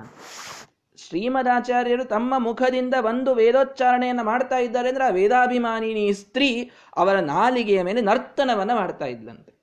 ಶ್ರೀಮದಾಚಾರ್ಯರು 0.95 2.05
ತಮ್ಮ 2.05 2.33
ಮುಖದಿಂದ 2.37 2.93
ಒಂದು 2.99 3.35
ವೇದೋಚ್ಚಾರಣೆಯನ್ನು 3.35 4.23
ಮಾಡ್ತಾ 4.23 4.57
ಇದ್ದಾರೆ 4.57 4.89
ಅಂದ್ರೆ 4.89 5.05
ಆ 5.05 5.09
ವೇದಾಭಿಮಾನಿನಿ 5.09 6.13
ಸ್ತ್ರೀ 6.13 6.71
ಅವರ 6.95 7.19
ನಾಲಿಗೆಯ 7.19 7.81
ಮೇಲೆ 7.81 8.01
ನರ್ತನವನ್ನು 8.01 8.75
ಮಾಡ್ತಾ 8.75 9.05
ಇದ್ಲಂತೆ. 9.05 9.53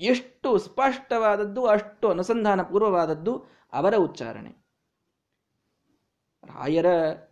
ಎಷ್ಟು 0.00 0.58
ಸ್ಪಷ್ಟವಾದದ್ದು, 0.58 1.66
ಅಷ್ಟು 1.66 2.10
ಅನುಸಂಧಾನ 2.10 2.62
ಪೂರ್ವವಾದದ್ದು 2.62 3.44
ಅವರ 3.72 3.94
ಉಚ್ಚಾರಣೆ. 3.96 4.52
ರಾಯರ 6.44 6.86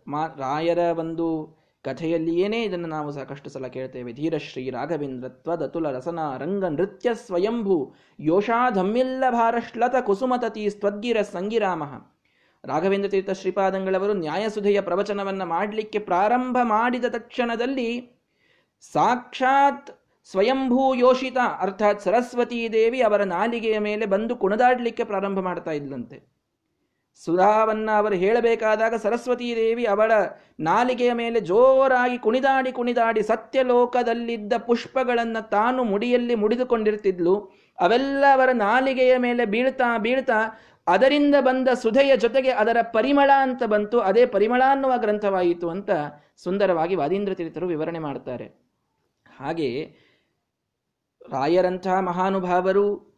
ಮಾ, 0.07 0.27
ರಾಯರ 0.27 0.77
ಒಂದು 0.77 1.27
ಕಥೆಯಲ್ಲಿಯೇನೇ 1.83 2.63
ಇದನ್ನು 2.63 2.87
ನಾವು 2.87 3.11
ಸಾಕಷ್ಟು 3.11 3.49
ಸಲ 3.49 3.67
ಕೇಳ್ತೇವೆ 3.67 4.13
ಧೀರಶ್ರೀ 4.13 4.69
ರಾಘವೇಂದ್ರ 4.69 5.67
ತುಲ 5.67 5.91
ರಸನ 5.91 6.37
ರಂಗ 6.37 6.65
ನೃತ್ಯ 6.65 7.13
ಸ್ವಯಂಭೂ, 7.13 7.95
ಯೋಷಾಧಮ್ಮಿಲ್ಲ 8.19 9.23
ಭಾರಶ್ಲತ 9.29 9.95
ಕುಸುಮತತಿ 10.05 10.69
ಸ್ವದ್ಗಿರ 10.69 11.21
ಸಂಗಿರಾಮ. 11.21 11.83
ರಾಘವೇಂದ್ರ 12.65 13.09
ತೀರ್ಥ 13.09 13.29
ಶ್ರೀಪಾದಂಗಳವರು 13.31 14.13
ನ್ಯಾಯಸುಧೆಯ 14.13 14.81
ಪ್ರವಚನವನ್ನು 14.81 15.45
ಮಾಡಲಿಕ್ಕೆ 15.45 15.99
ಪ್ರಾರಂಭ 15.99 16.57
ಮಾಡಿದ 16.63 17.05
ತಕ್ಷಣದಲ್ಲಿ 17.05 18.17
ಸಾಕ್ಷಾತ್ 18.81 19.89
ಸ್ವಯಂಭೂ 20.25 20.95
ಯೋಷಿತ, 20.95 21.37
ಅರ್ಥಾತ್ 21.59 22.01
ಸರಸ್ವತೀ 22.01 22.69
ದೇವಿ 22.69 23.01
ಅವರ 23.01 23.23
ನಾಲಿಗೆಯ 23.23 23.79
ಮೇಲೆ 23.79 24.05
ಬಂದು 24.05 24.35
ಕುಣದಾಡಲಿಕ್ಕೆ 24.35 25.03
ಪ್ರಾರಂಭ 25.03 25.39
ಮಾಡ್ತಾ 25.39 25.71
ಇದ್ಲಂತೆ. 25.71 26.30
ಸುಧಾವನ್ನ 27.15 27.89
ಅವರು 27.97 28.15
ಹೇಳಬೇಕಾದಾಗ 28.15 28.95
ಸರಸ್ವತೀ 28.95 29.55
ದೇವಿ 29.55 29.85
ಅವಳ 29.85 30.11
ನಾಲಿಗೆಯ 30.59 31.13
ಮೇಲೆ 31.13 31.39
ಜೋರಾಗಿ 31.39 32.17
ಕುಣಿದಾಡಿ 32.17 32.71
ಕುಣಿದಾಡಿ 32.71 33.23
ಸತ್ಯಲೋಕದಲ್ಲಿದ್ದ 33.23 34.53
ಪುಷ್ಪಗಳನ್ನು 34.57 35.49
ತಾನು 35.49 35.83
ಮುಡಿಯಲ್ಲಿ 35.83 36.35
ಮುಡಿದುಕೊಂಡಿರ್ತಿದ್ಲು. 36.35 37.51
ಅವೆಲ್ಲ 37.79 38.23
ಅವರ 38.33 38.49
ನಾಲಿಗೆಯ 38.53 39.17
ಮೇಲೆ 39.17 39.45
ಬೀಳ್ತಾ 39.45 39.97
ಬೀಳ್ತಾ 39.97 40.59
ಅದರಿಂದ 40.87 41.35
ಬಂದ 41.39 41.67
ಸುಧೆಯ 41.73 42.17
ಜೊತೆಗೆ 42.17 42.51
ಅದರ 42.51 42.77
ಪರಿಮಳ 42.81 43.31
ಅಂತ 43.41 43.63
ಬಂತು. 43.63 43.99
ಅದೇ 43.99 44.25
ಪರಿಮಳ 44.25 44.61
ಅನ್ನುವ 44.69 44.93
ಗ್ರಂಥವಾಯಿತು 44.97 45.69
ಅಂತ 45.69 45.89
ಸುಂದರವಾಗಿ 46.37 46.95
ವಾದೀಂದ್ರ 46.95 47.33
ತೀರ್ಥರು 47.33 47.67
ವಿವರಣೆ 47.67 47.99
ಮಾಡ್ತಾರೆ. 47.99 48.45
ಹಾಗೆ 49.37 49.95
ರಾಯರಂತಹ 51.31 51.99
ಮಹಾನುಭಾವರು 51.99 53.10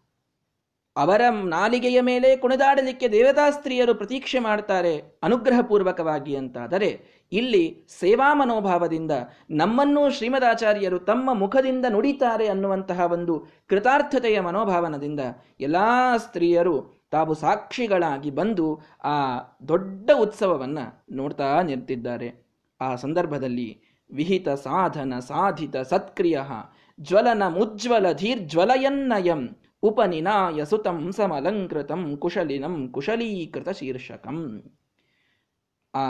ಅವರ 0.95 1.21
ನಾಲಿಗೆಯ 1.29 2.01
ಮೇಲೆ 2.01 2.35
ಕುಣಿದಾಡಲಿಕ್ಕೆ 2.37 3.07
ದೇವತಾ 3.07 3.49
ಸ್ತ್ರೀಯರು 3.49 3.95
ಪ್ರತೀಕ್ಷೆ 3.95 4.39
ಮಾಡ್ತಾರೆ 4.39 5.01
ಅನುಗ್ರಹಪೂರ್ವಕವಾಗಿ 5.23 6.35
ಅಂತಾದರೆ, 6.35 6.89
ಇಲ್ಲಿ 7.31 7.85
ಸೇವಾ 7.99 8.33
ಮನೋಭಾವದಿಂದ 8.33 9.11
ನಮ್ಮನ್ನು 9.49 10.09
ಶ್ರೀಮದಾಚಾರ್ಯರು 10.09 10.99
ತಮ್ಮ 10.99 11.33
ಮುಖದಿಂದ 11.33 11.85
ನುಡಿತಾರೆ 11.89 12.47
ಅನ್ನುವಂತಹ 12.47 12.99
ಒಂದು 13.11 13.47
ಕೃತಾರ್ಥತೆಯ 13.67 14.39
ಮನೋಭಾವನದಿಂದ 14.39 15.19
ಎಲ್ಲ 15.59 15.75
ಸ್ತ್ರೀಯರು 16.17 17.07
ತಾವು 17.11 17.33
ಸಾಕ್ಷಿಗಳಾಗಿ 17.33 18.31
ಬಂದು 18.31 18.81
ಆ 19.03 19.15
ದೊಡ್ಡ 19.67 20.11
ಉತ್ಸವವನ್ನು 20.19 21.03
ನೋಡ್ತಾ 21.11 21.61
ನಿಂತಿದ್ದಾರೆ. 21.61 22.29
ಆ 22.81 22.95
ಸಂದರ್ಭದಲ್ಲಿ 22.95 23.81
ವಿಹಿತ 24.11 24.49
ಸಾಧನ 24.49 25.19
ಸಾಧಿತ 25.19 25.77
ಸತ್ಕ್ರಿಯ 25.77 26.39
ಜ್ವಲನ 26.99 27.43
ಮುಜ್ವಲ 27.47 28.11
ಧೀರ್ಜ್ವಲಯನ್ನಯಂ 28.11 29.41
ಉಪನಿನಾಯ 29.83 30.63
ಸುತಂ 30.63 31.11
ಸಮಲಂಕೃತಂ 31.11 32.17
ಕುಶಲಿನಂ 32.17 32.91
ಕುಶಲೀಕೃತ 32.91 33.69
ಶೀರ್ಷಕಂ 33.69 34.63
ಆ, 35.93 36.03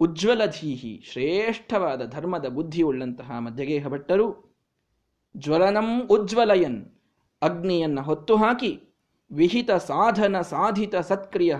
ಉಜ್ವಲಧೀಹಿ, 0.00 1.02
ಶ್ರೇಷ್ಠವಾದ 1.10 2.02
ಧರ್ಮದ 2.06 2.46
ಬುದ್ಧಿಯುಳ್ಳಂತಹ 2.48 3.38
ಮಧ್ಯಗೇಹ 3.38 3.88
ಭಟ್ಟರು 3.88 4.26
ಜ್ವಲನಂ 5.36 6.06
ಉಜ್ವಲಯನ್, 6.10 6.78
ಅಗ್ನಿಯನ್ನು 7.42 8.02
ಹೊತ್ತು 8.02 8.36
ಹಾಕಿ 8.36 8.72
ವಿಹಿತ 9.30 9.70
ಸಾಧನ 9.70 10.40
ಸಾಧಿತ 10.40 10.96
ಸತ್ಕ್ರಿಯ, 10.96 11.56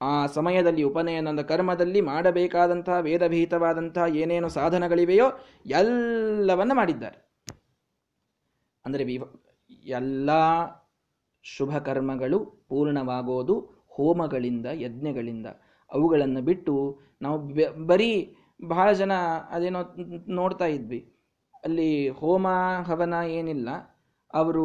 ಆ 0.00 0.26
ಸಮಯದಲ್ಲಿ 0.26 0.82
ಉಪನಯನದ 0.82 1.40
ಕರ್ಮದಲ್ಲಿ 1.40 2.00
ಮಾಡಬೇಕಾದಂತಹ 2.00 2.98
ವೇದಭೀತವಾದಂತಹ 2.98 4.06
ಏನೇನು 4.14 4.48
ಸಾಧನಗಳಿವೆಯೋ 4.48 5.28
ಎಲ್ಲವನ್ನು 5.66 6.74
ಮಾಡಿದ್ದಾರೆ. 6.74 7.18
ಅಂದರೆ 8.84 9.04
ಎಲ್ಲ 9.70 10.30
ಶುಭ 11.42 11.78
ಕರ್ಮಗಳು 11.78 12.66
ಪೂರ್ಣವಾಗೋದು 12.68 13.84
ಹೋಮಗಳಿಂದ, 13.88 14.66
ಯಜ್ಞಗಳಿಂದ. 14.72 15.46
ಅವುಗಳನ್ನು 15.92 16.42
ಬಿಟ್ಟು 16.42 17.00
ನಾವು 17.22 17.38
ಬರೀ 17.86 18.36
ಬಹಳ 18.64 18.92
ಜನ 18.92 19.12
ಅದೇನೋ 19.50 19.78
ನೋಡ್ತಾ 20.28 20.66
ಇದ್ವಿ. 20.66 21.12
ಅಲ್ಲಿ 21.64 22.08
ಹೋಮ, 22.08 22.46
ಹವನ 22.86 23.14
ಏನಿಲ್ಲ. 23.26 23.68
ಅವರು 24.34 24.64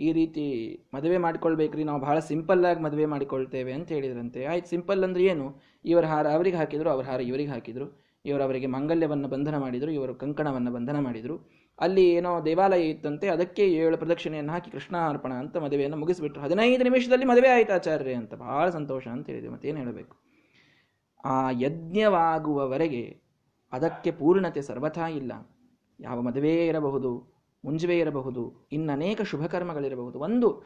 ಈ 0.00 0.12
ರೀತಿ 0.12 0.78
ಮದುವೆ 0.94 1.18
ಮಾಡ್ಕೊಳ್ಬೇಕ್ರಿ, 1.18 1.84
ನಾವು 1.84 2.00
ಬಹಳ 2.00 2.18
ಸಿಂಪಲ್ಲಾಗಿ 2.18 2.80
ಮದುವೆ 2.82 3.06
ಮಾಡಿಕೊಳ್ತೇವೆ 3.06 3.72
ಅಂತ 3.72 3.88
ಹೇಳಿದ್ರಂತೆ. 3.88 4.44
ಆಯ್ತು, 4.44 4.68
ಸಿಂಪಲ್ 4.68 5.04
ಅಂದ್ರೆ 5.04 5.24
ಏನು? 5.24 5.56
ಇವರ 5.84 6.04
ಹಾರ 6.04 6.32
ಅವರಿಗೆ 6.32 6.56
ಹಾಕಿದ್ರು, 6.56 6.90
ಅವ್ರ 6.90 7.04
ಹಾರ 7.04 7.20
ಇವರಿಗೆ 7.20 7.50
ಹಾಕಿದ್ರು. 7.50 8.04
ಇವರು 8.24 8.42
ಅವರಿಗೆ 8.42 8.66
ಮಂಗಲ್ಯವನ್ನು 8.66 9.28
ಬಂಧನ 9.28 9.56
ಮಾಡಿದರು, 9.58 9.90
ಇವರು 9.90 10.14
ಕಂಕಣವನ್ನು 10.14 10.72
ಬಂಧನ 10.72 10.98
ಮಾಡಿದರು. 10.98 11.63
ಅಲ್ಲಿ 11.78 12.04
ಏನೋ 12.10 12.44
ದೇವಾಲಯ 12.44 12.80
ಇತ್ತಂತೆ, 12.80 13.28
ಅದಕ್ಕೆ 13.28 13.64
ಏಳು 13.72 13.96
ಪ್ರದಕ್ಷಿಣೆಯನ್ನು 13.96 14.52
ಹಾಕಿ 14.52 14.70
ಕೃಷ್ಣಾರ್ಪಣ 14.70 15.32
ಅಂತ 15.32 15.56
ಮದುವೆಯನ್ನು 15.56 15.96
ಮುಗಿಸ್ಬಿಟ್ರು. 15.96 16.40
ಹದಿನೈದು 16.40 16.84
ನಿಮಿಷದಲ್ಲಿ 16.84 17.24
ಮದುವೆ 17.24 17.48
ಆಯ್ತು 17.48 17.72
ಆಚಾರ್ಯ 17.72 18.12
ಅಂತ, 18.12 18.34
ಬಹಳ 18.34 18.68
ಸಂತೋಷ 18.68 19.08
ಅಂತ 19.08 19.26
ಹೇಳಿದೆ, 19.26 19.48
ಮತ್ತೇನು 19.48 19.78
ಹೇಳಬೇಕು. 19.78 20.16
ಆ 21.24 21.50
ಯಜ್ಞವಾಗುವವರೆಗೆ 21.50 23.20
ಅದಕ್ಕೆ 23.72 24.10
ಪೂರ್ಣತೆ 24.10 24.62
ಸರ್ವಥಾ 24.62 25.08
ಇಲ್ಲ. 25.08 25.32
ಯಾವ 26.00 26.20
ಮದುವೆ 26.20 26.66
ಇರಬಹುದು, 26.66 27.12
ಮುಂಜುವೆ 27.64 27.98
ಇರಬಹುದು 27.98 28.68
ಇನ್ನನೇಕ 28.72 29.22
ಶುಭ 29.22 29.46
ಕರ್ಮಗಳಿರಬಹುದು 29.46 30.18
ಒಂದು, 30.18 30.64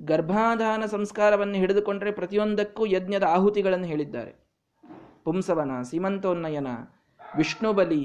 ಗರ್ಭಾಧಾನ 0.00 0.84
ಸಂಸ್ಕಾರವನ್ನು 0.86 1.54
ಹಿಡಿದುಕೊಂಡರೆ 1.54 2.10
ಪ್ರತಿಯೊಂದಕ್ಕೂ 2.10 2.86
ಯಜ್ಞದ 2.86 3.22
ಆಹುತಿಗಳನ್ನು 3.22 3.86
ಹೇಳಿದ್ದಾರೆ. 3.86 4.32
ಪುಂಸವನ, 5.24 5.82
ಸೀಮಂತೋನ್ನಯನ 5.82 6.66
ವಿಷ್ಣು 7.36 7.72
ಬಲಿ 7.72 8.04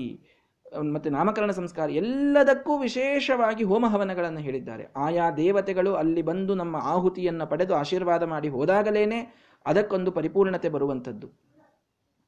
ಮತ್ತೆ 0.82 1.10
ನಾಮಕರಣ 1.10 1.52
ಸಂಸ್ಕಾರ 1.52 1.90
ಎಲ್ಲದಕ್ಕೂ 1.90 2.78
ವಿಶೇಷವಾಗಿ 2.78 3.64
ಹೋಮ 3.64 3.86
ಹವನಗಳನ್ನು 3.86 4.40
ಹೇಳಿದ್ದಾರೆ. 4.40 4.88
ಆಯಾ 4.96 5.32
ದೇವತೆಗಳು 5.32 5.94
ಅಲ್ಲಿ 5.94 6.22
ಬಂದು 6.22 6.56
ನಮ್ಮ 6.56 6.76
ಆಹುತಿಯನ್ನು 6.76 7.48
ಪಡೆದು 7.48 7.76
ಆಶೀರ್ವಾದ 7.76 8.24
ಮಾಡಿ 8.24 8.50
ಹೋದಾಗಲೇನೆ 8.50 9.52
ಅದಕ್ಕೊಂದು 9.66 10.12
ಪರಿಪೂರ್ಣತೆ 10.12 10.70
ಬರುವಂಥದ್ದು. 10.70 11.32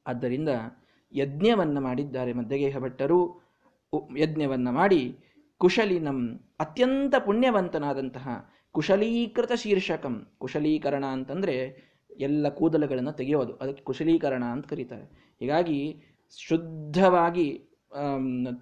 ಆದ್ದರಿಂದ 0.06 0.48
ಯಜ್ಞವನ್ನು 1.12 1.80
ಮಾಡಿದ್ದಾರೆ 1.80 2.32
ಮಧ್ಯಗೇಹ 2.32 2.78
ಭಟ್ಟರು. 2.78 3.40
ಯಜ್ಞವನ್ನು 4.18 4.72
ಮಾಡಿ 4.72 5.18
ಕುಶಲಿನಂ 5.58 6.40
ಅತ್ಯಂತ 6.60 7.14
ಪುಣ್ಯವಂತನಾದಂತಹ 7.24 8.28
ಕುಶಲೀಕೃತ 8.72 9.52
ಶೀರ್ಷಕಂ. 9.52 10.26
ಕುಶಲೀಕರಣ 10.38 11.04
ಅಂತಂದರೆ 11.06 11.86
ಎಲ್ಲ 12.20 12.48
ಕೂದಲುಗಳನ್ನು 12.48 13.12
ತೆಗೆಯೋದು. 13.12 13.54
ಅದಕ್ಕೆ 13.54 13.82
ಕುಶಲೀಕರಣ 13.82 14.44
ಅಂತ 14.44 14.66
ಕರೀತಾರೆ. 14.66 15.34
ಹೀಗಾಗಿ 15.40 16.02
ಶುದ್ಧವಾಗಿ 16.38 17.68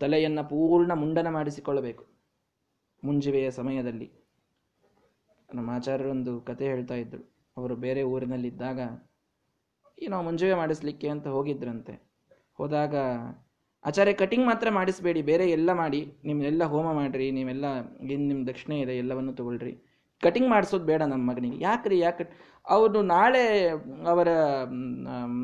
ತಲೆಯನ್ನು 0.01 0.49
ಪೂರ್ಣ 0.49 0.92
ಮುಂಡನ 0.92 1.29
ಮಾಡಿಸಿಕೊಳ್ಳಬೇಕು. 1.29 2.05
ಮುಂಜಿವೆಯ 3.05 3.51
ಸಮಯದಲ್ಲಿ. 3.51 4.11
ನಮ್ಮ 5.55 5.70
ಆಚಾರ್ಯರೊಂದು 5.70 6.40
ಕತೆ 6.40 6.64
ಹೇಳ್ತಾ 6.64 6.94
ಇದ್ದರು 6.94 7.25
ಅವರು 7.57 7.77
ಬೇರೆ 7.77 8.03
ಊರಿನಲ್ಲಿದ್ದಾಗ 8.03 8.81
ಏನೋ 10.03 10.23
ಮುಂಜುವೆ 10.23 10.55
ಮಾಡಿಸ್ಲಿಕ್ಕೆ 10.55 11.09
ಅಂತ 11.09 11.27
ಹೋಗಿದ್ರಂತೆ. 11.27 11.94
ಹೋದಾಗ, 12.55 12.94
ಆಚಾರ್ಯ, 13.85 14.12
ಕಟಿಂಗ್ 14.12 14.47
ಮಾತ್ರ 14.47 14.70
ಮಾಡಿಸ್ಬೇಡಿ, 14.70 15.23
ಬೇರೆ 15.23 15.51
ಎಲ್ಲ 15.51 15.73
ಮಾಡಿ, 15.73 16.12
ನಿಮ್ಮೆಲ್ಲ 16.25 16.64
ಹೋಮ 16.64 16.92
ಮಾಡಿರಿ, 16.92 17.31
ನೀವೆಲ್ಲ 17.31 17.64
ಏನು 18.11 18.23
ನಿಮ್ಮ 18.23 18.47
ದಕ್ಷಿಣೆ 18.47 18.81
ಇದೆ, 18.81 18.97
ಎಲ್ಲವನ್ನು 18.99 19.33
ತಗೊಳ್ರಿ. 19.33 19.73
ಕಟಿಂಗ್ 20.23 20.51
ಮಾಡಿಸೋದು 20.51 20.85
ಬೇಡ 20.85 21.03
ನಮ್ಮ 21.03 21.31
ಮಗನಿಗೆ. 21.31 21.62
ಯಾಕ್ರಿ, 21.62 21.99
ಯಾಕೆ? 21.99 22.25
ಅವನು 22.68 23.03
ನಾಳೆ 23.03 23.68
ಅವರ 24.07 24.29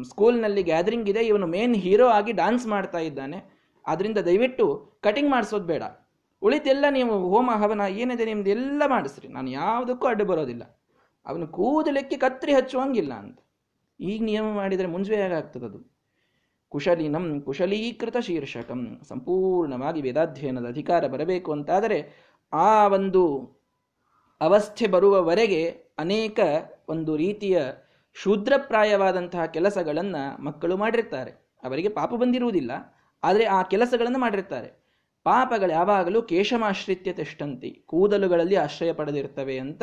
ಸ್ಕೂಲ್ನಲ್ಲಿ 0.03 0.62
ಗ್ಯಾದರಿಂಗ್ 0.62 1.09
ಇದೆ, 1.09 1.20
ಇವನು 1.20 1.46
ಮೇನ್ 1.46 1.76
ಹೀರೋ 1.76 2.07
ಆಗಿ 2.09 2.33
ಡಾನ್ಸ್ 2.33 2.66
ಮಾಡ್ತಾ 2.66 2.98
ಇದ್ದಾನೆ. 2.98 3.59
ಅದರಿಂದ 3.86 4.18
ದಯವಿಟ್ಟು 4.18 4.92
ಕಟಿಂಗ್ 5.00 5.30
ಮಾಡಿಸೋದು 5.30 5.64
ಬೇಡ. 5.64 5.82
ಉಳಿತೆಲ್ಲ 6.42 6.84
ನೀವು 6.90 7.28
ಹೋಮ, 7.28 7.50
ಹವನ, 7.50 7.80
ಏನಿದೆ 7.88 8.24
ನಿಮ್ದು 8.24 8.50
ಎಲ್ಲ 8.50 8.82
ಮಾಡಿಸ್ರಿ. 8.86 9.28
ನಾನು 9.28 9.50
ಯಾವುದಕ್ಕೂ 9.50 10.06
ಅಡ್ಡು 10.06 10.24
ಬರೋದಿಲ್ಲ. 10.24 10.80
ಅವನು 11.26 11.46
ಕೂದಲಕ್ಕೆ 11.46 12.16
ಕತ್ರಿ 12.16 12.54
ಹಚ್ಚುವಂಗಿಲ್ಲ 12.54 13.14
ಅಂತ. 13.14 13.38
ಈಗ 14.00 14.22
ನಿಯಮ 14.22 14.44
ಮಾಡಿದರೆ 14.44 14.86
ಮುಂಜೆ 14.86 15.16
ಅದು? 15.16 16.00
ಕುಶಲಿನಂ 16.68 17.40
ಕುಶಲೀಕೃತ 17.40 18.16
ಶೀರ್ಷಕಂ. 18.16 19.00
ಸಂಪೂರ್ಣವಾಗಿ 19.08 20.00
ವೇದಾಧ್ಯಯನದ 20.00 20.66
ಅಧಿಕಾರ 20.66 21.06
ಬರಬೇಕು 21.06 21.52
ಅಂತಾದರೆ 21.52 22.12
ಆ 22.52 22.86
ಒಂದು 22.86 23.52
ಅವಸ್ಥೆ 24.40 24.86
ಬರುವವರೆಗೆ 24.86 25.68
ಅನೇಕ 25.98 26.40
ಒಂದು 26.88 27.16
ರೀತಿಯ 27.16 27.62
ಶೂದ್ರಪ್ರಾಯವಾದಂತಹ 28.14 29.44
ಕೆಲಸಗಳನ್ನು 29.44 30.42
ಮಕ್ಕಳು 30.42 30.76
ಮಾಡಿರ್ತಾರೆ. 30.76 31.30
ಅವರಿಗೆ 31.62 31.88
ಪಾಪ 31.88 32.14
ಬಂದಿರುವುದಿಲ್ಲ. 32.14 32.99
ಆದರೆ 33.22 33.44
ಆ 33.44 33.62
ಕೆಲಸಗಳನ್ನು 33.62 34.18
ಮಾಡಿರ್ತಾರೆ. 34.18 34.68
ಪಾಪಗಳು 35.26 35.72
ಯಾವಾಗಲೂ 35.72 36.22
ಕೇಶಮಾಶ್ರಿತ್ಯ 36.22 37.12
ತಿಷ್ಟಂತಿ 37.12 37.70
ಕೂದಲುಗಳಲ್ಲಿ 37.87 38.56
ಆಶ್ರಯ 38.56 38.92
ಪಡೆದಿರ್ತವೆ 38.92 39.56
ಅಂತ 39.59 39.83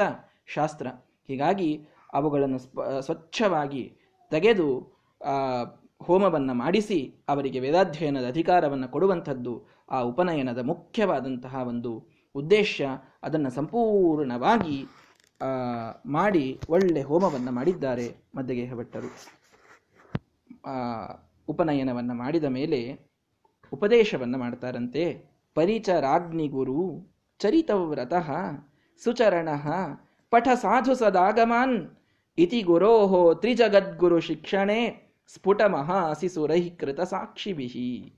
ಶಾಸ್ತ್ರ. 0.55 0.87
ಹೀಗಾಗಿ 1.27 1.69
ಅವುಗಳನ್ನು 2.13 2.59
ಸ್ವಚ್ಛವಾಗಿ 3.01 3.83
ತೆಗೆದು 4.31 4.67
ಹೋಮವನ್ನು 6.01 6.53
ಮಾಡಿಸಿ 6.53 6.99
ಅವರಿಗೆ 7.27 7.59
ವೇದಾಧ್ಯಯನದ 7.59 8.27
ಅಧಿಕಾರವನ್ನು 8.27 8.87
ಕೊಡುವಂಥದ್ದು 8.89 9.53
ಆ 9.91 9.99
ಉಪನಯನದ 10.01 10.61
ಮುಖ್ಯವಾದಂತಹ 10.63 11.63
ಒಂದು 11.67 11.91
ಉದ್ದೇಶ. 12.35 12.81
ಅದನ್ನು 13.23 13.49
ಸಂಪೂರ್ಣವಾಗಿ 13.49 14.77
ಮಾಡಿ 16.05 16.45
ಒಳ್ಳೆ 16.69 17.01
ಹೋಮವನ್ನು 17.01 17.51
ಮಾಡಿದ್ದಾರೆ 17.51 18.07
ಮದ್ದಗೆಹ 18.35 18.73
ಭಟ್ಟರು. 18.73 19.09
ಉಪನಯನವನ್ನು 21.47 22.13
ಮಾಡಿದ 22.13 22.47
ಮೇಲೆ 22.57 22.79
ಉಪದೇಶವನ್ನು 23.73 24.37
ಮಾಡ್ತಾರಂತೆ. 24.37 25.23
ಪರಿಚರಾಗ್ನಿಗುರು 25.55 27.11
ಚರಿತವ್ರತಃ 27.39 28.31
ಸುಚರಣ 29.03 29.49
ಪಠ 30.29 30.47
ಸಾಧು 30.47 30.95
ಸದಾಗಮಾನ್ 30.95 31.89
ಇತಿ 32.37 32.61
ಗುರೋಹೋ 32.61 33.33
ತ್ರಿಜಗದ್ಗುರು 33.33 34.19
ಶಿಕ್ಷಣೆ 34.19 35.07
ಸ್ಫುಟ 35.27 35.61
ಮಹಾಸಿಸುರೈಕೃತ 35.61 37.01
ಸಾಕ್ಷಿಬಿಹಿ 37.01 38.13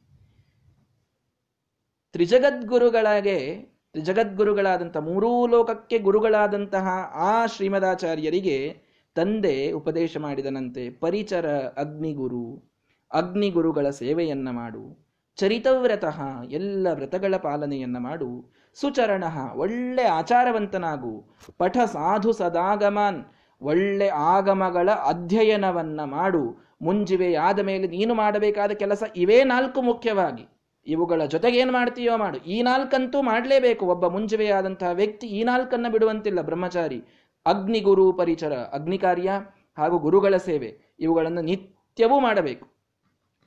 ತ್ರಿಜಗದ್ಗುರುಗಳಾಗೆ 2.12 3.56
ತ್ರಿಜಗದ್ಗುರುಗಳಾದಂಥ 3.92 4.98
ಮೂರೂ 4.98 5.48
ಲೋಕಕ್ಕೆ 5.48 6.00
ಗುರುಗಳಾದಂತಹ 6.00 6.88
ಆ 7.14 7.46
ಶ್ರೀಮದಾಚಾರ್ಯರಿಗೆ 7.46 8.82
ತಂದೆ 9.16 9.72
ಉಪದೇಶ 9.72 10.18
ಮಾಡಿದನಂತೆ. 10.18 10.90
ಪರಿಚರ 10.90 11.58
ಅಗ್ನಿಗುರು, 11.60 12.64
ಅಗ್ನಿಗುರುಗಳ 13.12 13.90
ಸೇವೆಯನ್ನ 13.90 14.50
ಮಾಡು. 14.50 15.09
ಚರಿತವ್ರತಃ 15.36 16.22
ಎಲ್ಲ 16.50 16.88
ವ್ರತಗಳ 16.94 17.36
ಪಾಲನೆಯನ್ನ 17.36 17.98
ಮಾಡು. 17.98 18.54
ಸುಚರಣ, 18.74 19.24
ಒಳ್ಳೆ 19.56 20.04
ಆಚಾರವಂತನಾಗು. 20.04 21.38
ಪಠ 21.58 21.78
ಸಾಧು 21.78 22.32
ಸದಾಗಮಾನ್, 22.32 23.26
ಒಳ್ಳೆ 23.62 24.08
ಆಗಮಗಳ 24.08 24.90
ಅಧ್ಯಯನವನ್ನ 24.92 26.04
ಮಾಡು. 26.04 26.70
ಮುಂಜಿವೆಯಾದ 26.82 27.60
ಮೇಲೆ 27.60 27.88
ನೀನು 27.88 28.14
ಮಾಡಬೇಕಾದ 28.14 28.72
ಕೆಲಸ 28.72 29.04
ಇವೇ 29.16 29.44
ನಾಲ್ಕು 29.44 29.82
ಮುಖ್ಯವಾಗಿ. 29.82 30.48
ಇವುಗಳ 30.86 31.26
ಜೊತೆಗೆ 31.26 31.58
ಏನು 31.58 31.72
ಮಾಡ್ತೀಯೋ 31.72 32.18
ಮಾಡು. 32.18 32.38
ಈ 32.38 32.62
ನಾಲ್ಕಂತೂ 32.62 33.22
ಮಾಡಲೇಬೇಕು. 33.22 33.86
ಒಬ್ಬ 33.86 34.08
ಮುಂಜುವೆಯಾದಂತಹ 34.08 34.90
ವ್ಯಕ್ತಿ 34.90 35.28
ಈ 35.28 35.44
ನಾಲ್ಕನ್ನ 35.44 35.88
ಬಿಡುವಂತಿಲ್ಲ. 35.92 36.42
ಬ್ರಹ್ಮಚಾರಿ, 36.42 37.04
ಅಗ್ನಿಗುರು 37.46 38.14
ಪರಿಚರ 38.14 38.54
ಅಗ್ನಿ 38.54 38.98
ಕಾರ್ಯ 38.98 39.32
ಹಾಗೂ 39.78 40.00
ಗುರುಗಳ 40.00 40.38
ಸೇವೆ. 40.38 40.96
ಇವುಗಳನ್ನು 41.00 41.42
ನಿತ್ಯವೂ 41.42 42.20
ಮಾಡಬೇಕು. 42.20 42.68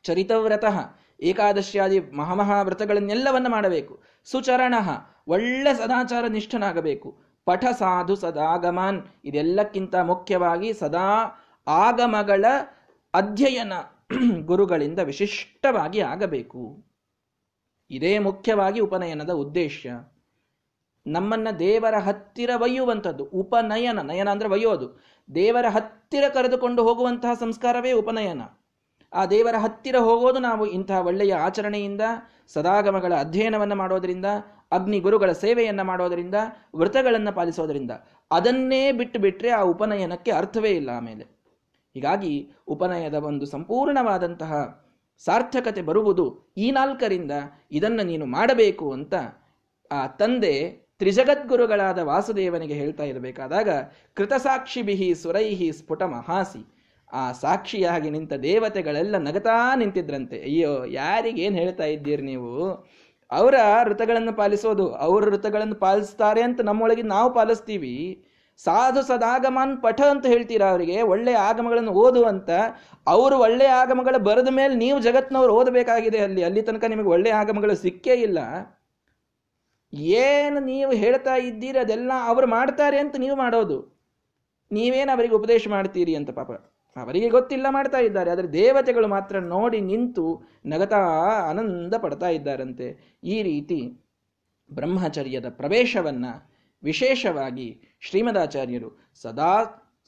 ಚರಿತವ್ರತಃ 0.03 1.02
ಏಕಾದಶಿಯಾದಿ 1.23 2.01
ಮಹಾಮಹಾವ್ರತಗಳನ್ನೆಲ್ಲವನ್ನ 2.01 3.47
ಮಾಡಬೇಕು. 3.49 4.03
ಸುಚರಣ 4.25 4.75
ಒಳ್ಳೆ 5.29 5.75
ಸದಾಚಾರ 5.75 6.27
ನಿಷ್ಠನಾಗಬೇಕು. 6.27 7.23
ಪಠ 7.45 7.65
ಸಾಧು 7.79 8.17
ಸದಾಗಮನ್. 8.17 9.03
ಇದೆಲ್ಲಕ್ಕಿಂತ 9.25 9.95
ಮುಖ್ಯವಾಗಿ 9.97 10.73
ಸದಾ 10.73 11.09
ಆಗಮಗಳ 11.67 12.45
ಅಧ್ಯಯನ 13.15 13.73
ಗುರುಗಳಿಂದ 14.47 14.99
ವಿಶಿಷ್ಟವಾಗಿ 14.99 16.01
ಆಗಬೇಕು. 16.01 16.93
ಇದೇ 17.91 18.19
ಮುಖ್ಯವಾಗಿ 18.19 18.81
ಉಪನಯನದ 18.81 19.31
ಉದ್ದೇಶ 19.31 19.87
ನಮ್ಮನ್ನ 21.07 21.49
ದೇವರ 21.59 21.95
ಹತ್ತಿರ 21.99 22.51
ಒಯ್ಯುವಂಥದ್ದು. 22.57 23.25
ಉಪನಯನ. 23.25 24.01
ನಯನ 24.01 24.29
ಅಂದ್ರೆ 24.31 24.49
ಒಯ್ಯೋದು. 24.49 25.01
ದೇವರ 25.35 25.67
ಹತ್ತಿರ 25.69 26.25
ಕರೆದುಕೊಂಡು 26.29 26.83
ಹೋಗುವಂತಹ 26.83 27.35
ಸಂಸ್ಕಾರವೇ 27.35 27.93
ಉಪನಯನ. 27.93 28.43
ಆ 29.12 29.27
ದೇವರ 29.27 29.57
ಹತ್ತಿರ 29.59 29.96
ಹೋಗೋದು 29.96 30.38
ನಾವು 30.38 30.66
ಇಂತಹ 30.66 31.07
ಒಳ್ಳೆಯ 31.07 31.35
ಆಚರಣೆಯಿಂದ, 31.35 32.01
ಸದಾಗಮಗಳ 32.55 33.14
ಅಧ್ಯಯನವನ್ನು 33.14 33.75
ಮಾಡೋದರಿಂದ, 33.75 34.27
ಅಗ್ನಿ 34.72 35.01
ಗುರುಗಳ 35.01 35.33
ಸೇವೆಯನ್ನು 35.33 35.85
ಮಾಡೋದರಿಂದ, 35.85 36.35
ವ್ರತಗಳನ್ನು 36.75 37.33
ಪಾಲಿಸೋದರಿಂದ. 37.33 37.90
ಅದನ್ನೇ 38.31 38.92
ಬಿಟ್ಟು 38.92 39.18
ಬಿಟ್ಟರೆ 39.18 39.51
ಆ 39.51 39.62
ಉಪನಯನಕ್ಕೆ 39.62 40.31
ಅರ್ಥವೇ 40.31 40.70
ಇಲ್ಲ 40.70 40.90
ಆಮೇಲೆ. 40.90 41.25
ಹೀಗಾಗಿ 41.94 42.53
ಉಪನಯದ 42.68 43.14
ಒಂದು 43.14 43.46
ಸಂಪೂರ್ಣವಾದಂತಹ 43.46 44.83
ಸಾರ್ಥಕತೆ 45.18 45.83
ಬರುವುದು 45.83 46.53
ಈ 46.57 46.70
ನಾಲ್ಕರಿಂದ 46.70 47.31
ಇದನ್ನು 47.72 48.03
ನೀನು 48.03 48.27
ಮಾಡಬೇಕು 48.27 48.92
ಅಂತ 48.92 49.14
ಆ 49.90 50.07
ತಂದೆ 50.07 50.83
ತ್ರಿಜಗದ್ಗುರುಗಳಾದ 50.98 51.98
ವಾಸುದೇವನಿಗೆ 51.98 52.75
ಹೇಳ್ತಾ 52.75 53.05
ಇರಬೇಕಾದಾಗ 53.05 53.68
ಕೃತಸಾಕ್ಷಿಬಿಹಿ 54.14 55.14
ಸುರೈಹಿ 55.14 55.72
ಸ್ಫುಟ 55.72 56.03
ಮಹಾಸಿ 56.03 56.72
ಆ 57.12 57.33
ಸಾಕ್ಷಿಯಾಗಿ 57.33 58.11
ನಿಂತ 58.11 58.33
ದೇವತೆಗಳೆಲ್ಲ 58.33 59.16
ನಗತಾ 59.16 59.75
ನಿಂತಿದ್ರಂತೆ. 59.75 60.38
ಅಯ್ಯೋ, 60.38 60.85
ಯಾರಿಗೇನು 60.85 61.57
ಹೇಳ್ತಾ 61.57 61.85
ಇದ್ದೀರಿ 61.85 62.22
ನೀವು? 62.22 62.53
ಅವರ 63.31 63.55
ಋತಗಳನ್ನು 63.85 64.33
ಪಾಲಿಸೋದು, 64.33 64.88
ಅವರ 64.94 65.25
ಋತಗಳನ್ನು 65.25 65.75
ಪಾಲಿಸ್ತಾರೆ 65.75 66.42
ಅಂತ 66.42 66.61
ನಮ್ಮೊಳಗೆ 66.61 67.03
ನಾವು 67.03 67.35
ಪಾಲಿಸ್ತೀವಿ. 67.35 68.25
ಸಾಧು 68.59 69.03
ಸದಾಗಮಾನ್ 69.03 69.83
ಪಠ 69.83 70.01
ಅಂತ 70.01 70.27
ಹೇಳ್ತೀರಾ 70.27 70.70
ಅವರಿಗೆ? 70.70 71.03
ಒಳ್ಳೆಯ 71.03 71.35
ಆಗಮಗಳನ್ನು 71.35 71.92
ಓದು 71.92 72.25
ಅಂತ. 72.25 72.51
ಅವರು 73.07 73.38
ಒಳ್ಳೆಯ 73.38 73.68
ಆಗಮಗಳ 73.68 74.16
ಬರೆದ 74.16 74.48
ಮೇಲೆ 74.48 74.75
ನೀವು 74.75 75.01
ಜಗತ್ತಿನವ್ರು 75.01 75.55
ಓದಬೇಕಾಗಿದೆ 75.55 76.18
ಅಲ್ಲಿ. 76.18 76.42
ಅಲ್ಲಿ 76.42 76.62
ತನಕ 76.62 76.85
ನಿಮಗೆ 76.85 77.09
ಒಳ್ಳೆಯ 77.09 77.33
ಆಗಮಗಳು 77.33 77.75
ಸಿಕ್ಕೇ 77.75 78.12
ಇಲ್ಲ. 78.12 78.38
ಏನು 79.94 80.61
ನೀವು 80.61 80.92
ಹೇಳ್ತಾ 80.92 81.35
ಇದ್ದೀರಿ? 81.37 81.79
ಅದೆಲ್ಲ 81.79 82.12
ಅವರು 82.27 82.46
ಮಾಡ್ತಾರೆ 82.46 82.98
ಅಂತ 82.98 83.16
ನೀವು 83.16 83.37
ಮಾಡೋದು. 83.37 83.79
ನೀವೇನು 84.72 85.12
ಅವರಿಗೆ 85.12 85.35
ಉಪದೇಶ 85.35 85.68
ಮಾಡ್ತೀರಿ 85.68 86.14
ಅಂತ 86.14 86.31
ಪಾಪ. 86.31 86.53
ಅವರಿಗೆ 86.97 87.29
ಗೊತ್ತಿಲ್ಲ 87.29 87.67
ಮಾಡ್ತಾ 87.71 87.99
ಇದ್ದಾರೆ, 87.99 88.31
ಆದರೆ 88.31 88.49
ದೇವತೆಗಳು 88.53 89.09
ಮಾತ್ರ 89.09 89.35
ನೋಡಿ 89.55 89.79
ನಿಂತು 89.91 90.25
ನಗತಾ 90.67 91.01
ಆನಂದ 91.51 91.95
ಪಡ್ತಾ 92.05 92.29
ಇದ್ದಾರಂತೆ. 92.29 92.89
ಈ 93.25 93.37
ರೀತಿ 93.43 93.81
ಬ್ರಹ್ಮಚರ್ಯದ 94.71 95.49
ಪ್ರವೇಶವನ್ನು 95.61 96.33
ವಿಶೇಷವಾಗಿ 96.83 97.69
ಶ್ರೀಮದಾಚಾರ್ಯರು 98.01 98.91
ಸದಾ 99.23 99.55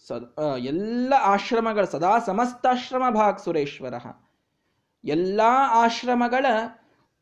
ಸದ 0.07 0.25
ಎಲ್ಲ 0.73 1.13
ಆಶ್ರಮಗಳ, 1.33 1.85
ಸದಾ 1.85 2.13
ಸಮಸ್ತಾಶ್ರಮ 2.27 3.05
ಭಾಗ್ 3.15 3.39
ಸುರೇಶ್ವರ, 3.39 3.95
ಎಲ್ಲ 5.05 5.41
ಆಶ್ರಮಗಳ 5.83 6.47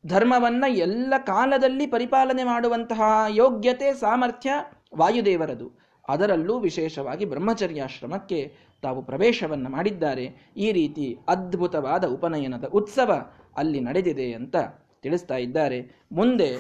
ಧರ್ಮವನ್ನು 0.05 0.69
ಎಲ್ಲ 0.87 1.15
ಕಾಲದಲ್ಲಿ 1.27 1.87
ಪರಿಪಾಲನೆ 1.87 2.45
ಮಾಡುವಂತಹ 2.45 3.03
ಯೋಗ್ಯತೆ, 3.43 3.89
ಸಾಮರ್ಥ್ಯ 3.95 4.53
ವಾಯುದೇವರದು. 4.97 5.69
ಅದರಲ್ಲೂ 6.09 6.55
ವಿಶೇಷವಾಗಿ 6.59 7.25
ಬ್ರಹ್ಮಚರ್ಯಾಶ್ರಮಕ್ಕೆ 7.25 8.39
ತಾವು 8.83 9.03
ಪ್ರವೇಶವನ್ನು 9.03 9.69
ಮಾಡಿದ್ದಾರೆ. 9.69 10.25
ಈ 10.57 10.73
ರೀತಿ 10.73 11.19
ಅದ್ಭುತವಾದ 11.29 12.05
ಉಪನಯನದ 12.05 12.65
ಉತ್ಸವ 12.65 13.33
ಅಲ್ಲಿ 13.57 13.81
ನಡೆದಿದೆ 13.81 14.33
ಅಂತ 14.33 14.57
ತಿಳಿಸ್ತಾ 15.03 15.37
ಇದ್ದಾರೆ. 15.37 15.79
ಮುಂದೆ 16.13 16.51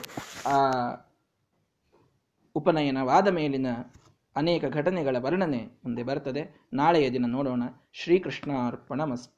ಆ 0.46 0.56
ಉಪನಯನವಾದ 2.54 3.28
ಮೇಲಿನ 3.28 3.66
ಅನೇಕ 4.37 4.64
ಘಟನೆಗಳ 4.64 5.16
ವರ್ಣನೆ 5.18 5.61
ಮುಂದೆ 5.85 6.02
ಬರ್ತದೆ. 6.02 6.42
ನಾಳೆಯ 6.72 7.11
ದಿನ 7.11 7.26
ನೋಡೋಣ. 7.26 7.62
ಶ್ರೀಕೃಷ್ಣ 7.92 8.50
ಅರ್ಪಣ 8.66 9.04
ಮಸ್ತು 9.04 9.30